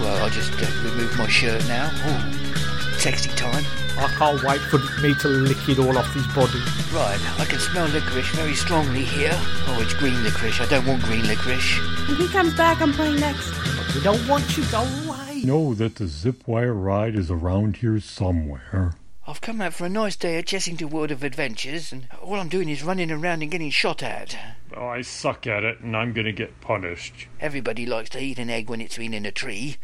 Well, 0.00 0.24
I'll 0.24 0.30
just 0.30 0.52
uh, 0.62 0.66
remove 0.82 1.16
my 1.18 1.28
shirt 1.28 1.62
now. 1.68 1.90
Oh, 1.92 2.96
sexy 2.98 3.28
time. 3.30 3.64
I 3.98 4.08
can't 4.16 4.42
wait 4.42 4.60
for 4.62 4.78
me 5.02 5.14
to 5.16 5.28
lick 5.28 5.68
it 5.68 5.78
all 5.78 5.98
off 5.98 6.10
his 6.14 6.26
body. 6.28 6.58
Right, 6.90 7.20
I 7.38 7.44
can 7.44 7.58
smell 7.58 7.86
licorice 7.88 8.30
very 8.30 8.54
strongly 8.54 9.04
here. 9.04 9.32
Oh, 9.34 9.78
it's 9.82 9.92
green 9.92 10.22
licorice. 10.22 10.58
I 10.60 10.66
don't 10.66 10.86
want 10.86 11.02
green 11.02 11.26
licorice. 11.26 11.78
When 12.08 12.16
he 12.16 12.28
comes 12.28 12.54
back, 12.54 12.80
I'm 12.80 12.94
playing 12.94 13.20
next. 13.20 13.50
But 13.50 13.94
we 13.94 14.00
don't 14.00 14.26
want 14.26 14.56
you, 14.56 14.64
go 14.72 14.80
away. 14.80 15.42
Know 15.44 15.74
that 15.74 15.96
the 15.96 16.06
zip 16.06 16.48
wire 16.48 16.72
ride 16.72 17.14
is 17.14 17.30
around 17.30 17.76
here 17.76 18.00
somewhere. 18.00 18.94
I've 19.30 19.40
come 19.40 19.60
out 19.60 19.74
for 19.74 19.86
a 19.86 19.88
nice 19.88 20.16
day 20.16 20.38
at 20.38 20.46
Chessington 20.46 20.90
World 20.90 21.12
of 21.12 21.22
Adventures, 21.22 21.92
and 21.92 22.08
all 22.20 22.40
I'm 22.40 22.48
doing 22.48 22.68
is 22.68 22.82
running 22.82 23.12
around 23.12 23.42
and 23.42 23.50
getting 23.50 23.70
shot 23.70 24.02
at. 24.02 24.36
Oh, 24.76 24.88
I 24.88 25.02
suck 25.02 25.46
at 25.46 25.62
it, 25.62 25.78
and 25.78 25.96
I'm 25.96 26.12
gonna 26.12 26.32
get 26.32 26.60
punished. 26.60 27.28
Everybody 27.38 27.86
likes 27.86 28.10
to 28.10 28.18
eat 28.18 28.40
an 28.40 28.50
egg 28.50 28.68
when 28.68 28.80
it's 28.80 28.98
been 28.98 29.14
in 29.14 29.24
a 29.24 29.30
tree. 29.30 29.76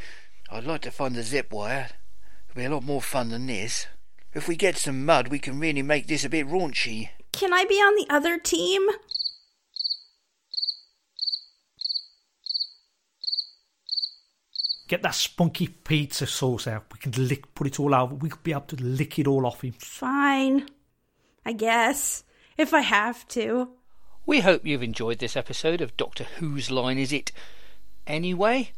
I'd 0.51 0.65
like 0.65 0.81
to 0.81 0.91
find 0.91 1.15
the 1.15 1.23
zip 1.23 1.53
wire. 1.53 1.91
It'll 2.51 2.59
be 2.59 2.65
a 2.65 2.71
lot 2.71 2.83
more 2.83 3.01
fun 3.01 3.29
than 3.29 3.47
this. 3.47 3.87
If 4.35 4.49
we 4.49 4.57
get 4.57 4.77
some 4.79 5.05
mud, 5.05 5.29
we 5.29 5.39
can 5.39 5.61
really 5.61 5.83
make 5.83 6.09
this 6.09 6.25
a 6.25 6.29
bit 6.29 6.49
raunchy. 6.49 7.11
Can 7.31 7.55
I 7.55 7.65
be 7.67 7.77
on 7.77 7.95
the 7.95 8.13
other 8.13 8.39
team? 8.39 8.89
Get 14.89 15.03
that 15.03 15.15
spunky 15.15 15.69
pizza 15.69 16.27
sauce 16.27 16.67
out. 16.67 16.85
We 16.93 16.99
can 16.99 17.29
lick, 17.29 17.55
put 17.55 17.67
it 17.67 17.81
all 17.81 17.95
over. 17.95 18.15
We 18.15 18.29
could 18.29 18.43
be 18.43 18.53
able 18.53 18.63
to 18.63 18.77
lick 18.77 19.19
it 19.19 19.27
all 19.27 19.47
off 19.47 19.63
him. 19.63 19.73
Fine. 19.73 20.69
I 21.45 21.53
guess. 21.53 22.23
If 22.57 22.73
I 22.73 22.81
have 22.81 23.27
to. 23.29 23.71
We 24.25 24.41
hope 24.41 24.65
you've 24.65 24.83
enjoyed 24.83 25.19
this 25.19 25.37
episode 25.37 25.81
of 25.81 25.97
Doctor 25.97 26.25
Who's 26.39 26.71
Line 26.71 26.99
Is 26.99 27.13
It 27.13 27.33
Anyway? 28.07 28.73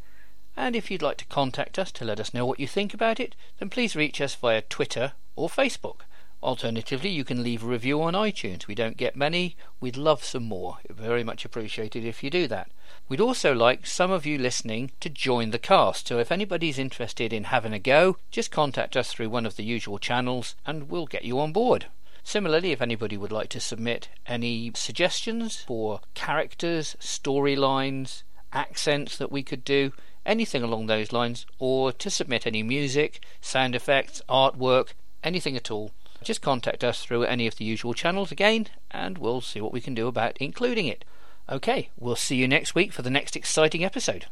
And 0.57 0.75
if 0.75 0.91
you'd 0.91 1.03
like 1.03 1.19
to 1.19 1.27
contact 1.27 1.79
us 1.79 1.93
to 1.93 2.05
let 2.05 2.19
us 2.19 2.35
know 2.35 2.45
what 2.45 2.59
you 2.59 2.67
think 2.67 2.93
about 2.93 3.21
it, 3.21 3.37
then 3.59 3.71
please 3.71 3.95
reach 3.95 4.21
us 4.21 4.35
via 4.35 4.63
Twitter 4.63 5.13
or 5.37 5.49
Facebook. 5.49 6.01
Alternatively, 6.43 7.11
you 7.11 7.25
can 7.25 7.43
leave 7.43 7.63
a 7.63 7.67
review 7.67 8.03
on 8.03 8.15
iTunes. 8.15 8.67
We 8.67 8.75
don't 8.75 8.97
get 8.97 9.17
many. 9.17 9.57
We'd 9.81 9.97
love 9.97 10.25
some 10.25 10.45
more. 10.45 10.79
Very 10.89 11.23
much 11.23 11.45
appreciated 11.45 12.05
if 12.05 12.23
you 12.23 12.31
do 12.31 12.49
that. 12.49 12.71
We'd 13.09 13.21
also 13.23 13.55
like 13.55 13.87
some 13.87 14.11
of 14.11 14.27
you 14.27 14.37
listening 14.37 14.91
to 15.01 15.09
join 15.09 15.51
the 15.51 15.59
cast. 15.59 16.09
So 16.09 16.19
if 16.19 16.31
anybody's 16.31 16.79
interested 16.79 17.33
in 17.33 17.45
having 17.45 17.73
a 17.73 17.79
go, 17.79 18.19
just 18.31 18.51
contact 18.51 18.99
us 18.99 19.11
through 19.11 19.31
one 19.31 19.47
of 19.47 19.57
the 19.57 19.65
usual 19.65 19.99
channels 19.99 20.55
and 20.67 20.91
we'll 20.91 21.07
get 21.07 21.25
you 21.25 21.41
on 21.41 21.53
board. 21.53 21.87
Similarly, 22.23 22.73
if 22.73 22.83
anybody 22.83 23.17
would 23.17 23.33
like 23.33 23.49
to 23.51 23.61
submit 23.61 24.11
any 24.27 24.71
suggestions 24.75 25.57
for 25.57 26.01
characters, 26.13 26.97
storylines, 27.01 28.25
accents 28.53 29.17
that 29.17 29.33
we 29.33 29.43
could 29.43 29.65
do, 29.65 29.95
anything 30.27 30.63
along 30.63 30.87
those 30.87 31.11
lines, 31.11 31.47
or 31.59 31.93
to 31.93 32.11
submit 32.11 32.47
any 32.47 32.63
music, 32.63 33.23
sound 33.41 33.75
effects, 33.75 34.21
artwork, 34.29 34.89
anything 35.25 35.57
at 35.57 35.71
all, 35.71 35.93
just 36.23 36.43
contact 36.43 36.85
us 36.85 37.03
through 37.03 37.25
any 37.25 37.47
of 37.47 37.57
the 37.57 37.65
usual 37.65 37.95
channels 37.95 38.31
again, 38.31 38.67
and 38.91 39.17
we'll 39.17 39.41
see 39.41 39.63
what 39.63 39.73
we 39.73 39.81
can 39.81 39.95
do 39.95 40.07
about 40.07 40.37
including 40.37 40.87
it. 40.87 41.07
Okay, 41.51 41.89
we'll 41.99 42.17
see 42.17 42.37
you 42.37 42.47
next 42.47 42.75
week 42.75 42.93
for 42.93 43.03
the 43.03 43.11
next 43.11 43.35
exciting 43.35 43.83
episode. 43.83 44.27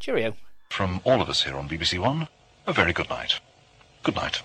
Cheerio. 0.00 0.34
From 0.70 1.00
all 1.04 1.22
of 1.22 1.30
us 1.30 1.44
here 1.44 1.54
on 1.56 1.68
BBC 1.68 1.98
One, 2.00 2.26
a 2.66 2.72
very 2.72 2.92
good 2.92 3.08
night. 3.08 3.38
Good 4.02 4.16
night. 4.16 4.42